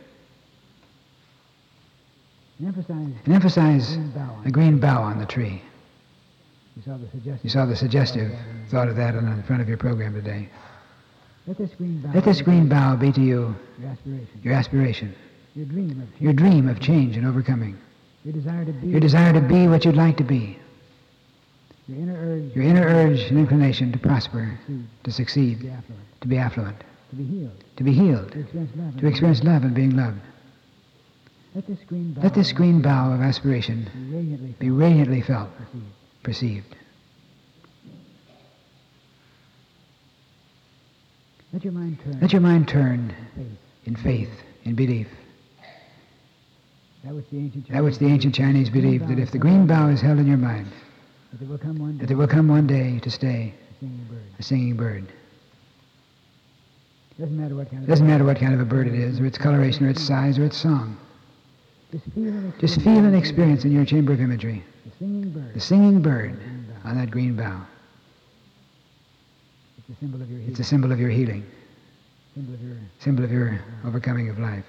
And 2.60 2.68
emphasize 2.68 3.14
And 3.26 3.34
emphasize 3.34 3.96
green 3.96 4.12
bough 4.12 4.34
on 4.36 4.48
a 4.48 4.52
green 4.52 4.80
bough 4.80 5.02
on 5.04 5.20
the 5.20 5.26
tree. 5.26 5.62
You 6.80 6.86
saw 6.86 6.98
the 6.98 7.08
suggestion. 7.10 7.40
You 7.44 7.50
saw 7.50 7.66
the 7.66 7.76
suggestive 7.76 8.32
thought 8.70 8.88
of 8.88 8.96
that 8.96 9.14
on 9.14 9.36
the 9.36 9.44
front 9.44 9.62
of 9.62 9.68
your 9.68 9.78
program 9.78 10.14
today. 10.14 10.48
Let 11.46 11.58
this 11.58 11.72
green 11.78 12.00
bough. 12.00 12.22
This 12.22 12.42
green 12.42 12.70
bough 12.70 12.96
be 12.96 13.12
to 13.12 13.20
you 13.22 13.54
Your 13.82 13.90
aspiration. 13.92 14.40
your 14.44 14.54
aspiration, 14.54 15.16
Your 15.56 15.66
dream 15.66 16.02
of 16.02 16.22
your 16.22 16.32
dream 16.34 16.70
of 16.70 16.80
change 16.80 17.18
and 17.18 17.28
overcoming, 17.28 17.78
Your 18.24 18.34
desire 18.34 18.64
to 18.64 18.72
be. 18.72 18.88
your 18.88 19.02
desire 19.02 19.34
to 19.34 19.42
be 19.42 19.68
what 19.68 19.84
you'd 19.84 19.98
like 19.98 20.16
to 20.18 20.24
be, 20.24 20.58
Your 21.88 21.98
inner 22.00 22.16
urge. 22.18 22.56
your 22.56 22.64
inner 22.64 22.86
urge 22.88 23.20
and 23.24 23.38
inclination 23.40 23.92
to 23.92 24.00
prosper, 24.00 24.58
To 24.68 24.72
to 24.78 24.84
to 25.04 25.12
succeed, 25.12 25.60
be 25.60 25.70
affluent. 25.70 26.22
to 26.22 26.28
be 26.30 26.38
affluent, 26.38 26.78
To 27.10 27.16
be 27.18 27.24
healed. 27.26 27.64
to 27.76 27.84
be 27.84 27.92
healed, 27.92 28.32
To 28.32 28.40
experience 28.40 28.72
love. 28.78 28.98
to 29.02 29.08
experience 29.08 29.44
love 29.44 29.64
and 29.64 29.74
being 29.76 29.98
loved. 29.98 30.20
Let 31.56 31.68
this 31.68 31.80
green 31.88 32.14
bough. 32.14 32.30
This 32.30 32.54
green 32.54 32.82
bough 32.82 33.12
of 33.14 33.22
aspiration 33.22 33.90
Be 33.94 34.16
radiantly 34.16 34.56
be 34.60 34.70
radiantly 34.70 35.22
felt, 35.22 35.50
perceived. 36.24 36.76
Let 41.54 41.64
your 41.64 41.74
mind 41.74 41.98
turn. 42.04 42.20
Let 42.22 42.32
your 42.32 42.42
mind 42.42 42.68
turn 42.68 43.16
faith. 43.36 43.48
in 43.86 43.96
faith, 43.96 44.30
in 44.66 44.76
belief. 44.76 45.08
That 47.04 47.16
which 47.16 47.26
the 47.32 47.38
ancient. 47.38 47.70
That 47.70 47.84
which 47.84 47.98
the 47.98 48.06
ancient 48.08 48.36
Chinese 48.36 48.70
believed 48.70 49.08
that 49.08 49.18
if 49.20 49.32
the 49.32 49.38
green 49.40 49.66
bough 49.66 49.88
is 49.90 50.02
held 50.02 50.20
in 50.20 50.28
your 50.28 50.38
mind, 50.38 50.68
That 51.32 51.40
there 51.40 51.50
will 51.50 51.58
come 51.58 51.80
one 51.80 51.98
day. 51.98 52.06
that 52.06 52.16
will 52.16 52.28
come 52.28 52.48
one 52.48 52.68
day 52.68 53.00
to 53.00 53.10
stay 53.10 53.54
a 53.72 53.80
singing 53.80 54.06
bird. 54.10 54.22
a 54.38 54.44
singing 54.44 54.76
bird. 54.76 55.08
Doesn't 57.18 57.36
matter 57.38 57.56
what 57.56 57.70
kind 57.72 57.84
of. 57.84 57.90
doesn't 57.90 58.06
matter 58.08 58.24
what 58.26 58.38
kind 58.38 58.54
of 58.54 58.60
a 58.60 58.66
bird 58.66 58.88
it 58.88 58.94
is, 58.94 59.20
or 59.20 59.26
its 59.26 59.38
coloration, 59.38 59.86
or 59.86 59.90
its 59.90 60.02
size, 60.02 60.38
or 60.38 60.46
its 60.46 60.58
song. 60.58 60.98
Just 61.92 62.06
feel 62.14 62.28
and 62.28 62.60
Just 62.60 62.76
experience 62.76 62.84
feel 62.84 63.06
and 63.06 63.16
experience 63.16 63.66
in 63.66 63.72
your 63.72 63.86
chamber 63.86 64.14
of 64.14 64.22
imagery 64.22 64.64
singing 65.00 65.32
bird. 65.32 65.54
the 65.54 65.60
singing 65.60 66.02
bird 66.02 66.40
on 66.84 66.98
that 66.98 67.10
green 67.10 67.36
bough. 67.36 67.66
It's 69.78 69.98
a 69.98 70.00
symbol 70.00 70.22
of 70.22 70.30
your 70.30 70.40
healing. 70.40 70.52
It's 70.52 70.60
a 70.60 70.64
symbol 70.64 70.92
of 70.92 71.00
your 71.00 71.10
healing, 71.10 71.46
symbol 72.36 72.54
of 72.54 72.62
your. 72.62 72.78
symbol 73.00 73.24
of 73.24 73.32
your 73.32 73.60
overcoming 73.86 74.30
of 74.30 74.38
life. 74.38 74.66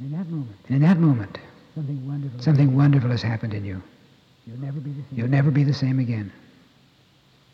In 0.00 0.12
that 0.12 0.28
moment, 0.28 0.56
in 0.68 0.80
that 0.82 0.98
moment, 0.98 1.38
something 1.74 2.06
wonderful. 2.06 2.40
something 2.40 2.76
wonderful 2.76 3.10
has 3.10 3.22
happened 3.22 3.54
in 3.54 3.64
you. 3.64 3.82
You'll 4.46 4.60
never 4.60 4.78
be 4.78 4.90
the 4.90 5.02
same. 5.02 5.18
You'll 5.18 5.28
never 5.28 5.50
be 5.50 5.64
the 5.64 5.74
same 5.74 5.98
again. 5.98 6.30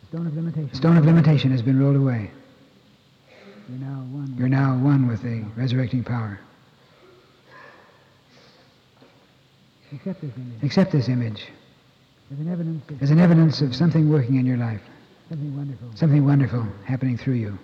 The 0.02 0.06
stone 0.08 0.26
of 0.26 0.34
limitation. 0.34 0.68
The 0.70 0.76
stone 0.76 0.96
of 0.96 1.04
limitation 1.04 1.50
has 1.52 1.62
been 1.62 1.78
rolled 1.78 1.96
away. 1.96 2.30
You're 3.68 3.78
now 3.78 4.00
one. 4.10 4.34
You're 4.36 4.48
now 4.48 4.76
one 4.76 5.06
with 5.06 5.22
the 5.22 5.44
resurrecting 5.56 6.02
power. 6.02 6.40
Accept 9.92 10.20
this 10.20 10.30
image 10.36 10.62
Accept 10.62 10.92
this 10.92 11.08
image 11.08 11.46
as 12.32 12.38
an 12.38 12.48
evidence 12.52 12.88
of 12.90 13.02
as 13.02 13.10
an 13.10 13.18
evidence 13.18 13.60
of 13.60 13.74
something 13.74 14.08
working 14.08 14.36
in 14.36 14.46
your 14.46 14.56
life, 14.56 14.80
something 15.28 15.56
wonderful. 15.56 15.88
something 15.96 16.24
wonderful 16.24 16.64
happening 16.84 17.16
through 17.16 17.34
you, 17.34 17.58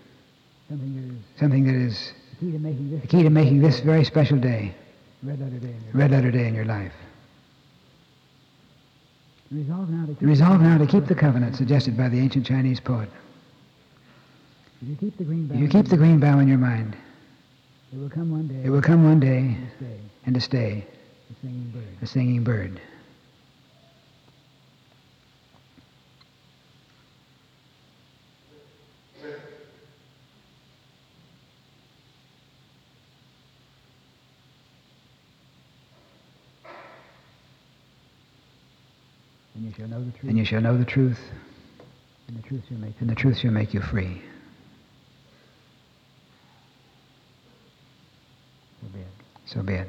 Something 0.69 0.95
that 0.97 1.05
is 1.15 1.39
something 1.39 1.65
that 1.67 1.75
is 1.77 2.13
the 2.41 2.47
key 2.47 2.53
to 2.53 2.59
making 2.59 2.91
this 2.91 3.11
key 3.11 3.23
to 3.23 3.31
making 3.31 3.61
this 3.63 3.81
very 3.81 4.05
special 4.05 4.39
day 4.39 4.75
red 5.23 5.39
letter 5.41 5.59
day. 5.59 5.69
in 5.69 5.85
your 5.85 5.95
a 5.95 5.97
red 5.97 6.11
letter 6.11 6.31
day 6.33 6.49
in 6.49 6.55
your 6.55 6.65
life. 6.65 6.93
Resolve 9.53 9.89
now 9.89 10.07
to 10.07 10.13
keep. 10.15 10.23
Resolve 10.23 10.61
now 10.61 10.79
to 10.79 10.87
keep 10.87 11.07
the 11.07 11.15
covenant 11.15 11.55
suggested 11.55 11.97
by 11.97 12.09
the 12.09 12.19
ancient 12.19 12.45
Chinese 12.45 12.81
poet. 12.81 13.09
If 14.83 14.89
you 14.89 14.97
keep 14.97 15.17
the 15.17 15.25
green 15.25 15.47
bough. 15.47 15.55
You 15.57 15.69
keep 15.69 15.87
the 15.87 15.97
green 15.97 16.19
bough 16.19 16.41
in 16.41 16.49
your 16.49 16.59
mind, 16.59 16.97
It 17.93 17.99
will 17.99 18.11
come 18.11 18.33
one 18.33 18.49
day. 18.49 18.63
it 18.65 18.71
will 18.71 18.83
come 18.83 19.05
one 19.05 19.21
day 19.21 19.57
to 19.57 19.77
stay. 19.87 20.01
and 20.27 20.35
to 20.35 20.41
stay 20.41 20.87
The 21.29 21.35
singing 21.41 21.71
bird. 21.73 22.03
a 22.03 22.07
singing 22.07 22.45
bird. 22.45 22.81
And 39.55 39.65
you 39.65 39.73
shall 39.73 39.89
know 39.89 40.05
the 40.05 40.11
truth. 40.13 40.29
And 40.29 40.39
you 40.39 40.45
shall 40.45 40.61
know 40.61 40.77
the 40.77 40.85
truth, 40.85 41.19
and 42.29 42.37
the 42.39 42.43
truth 42.43 42.63
shall 42.69 42.79
make 42.79 42.91
you. 42.91 42.97
and 43.01 43.11
the 43.11 43.15
truth 43.15 43.39
shall 43.39 43.51
make 43.51 43.75
you 43.75 43.81
free. 43.81 44.23
So 48.81 48.89
be 48.93 49.01
it. 49.01 49.07
So 49.47 49.63
be 49.63 49.75
it. 49.75 49.89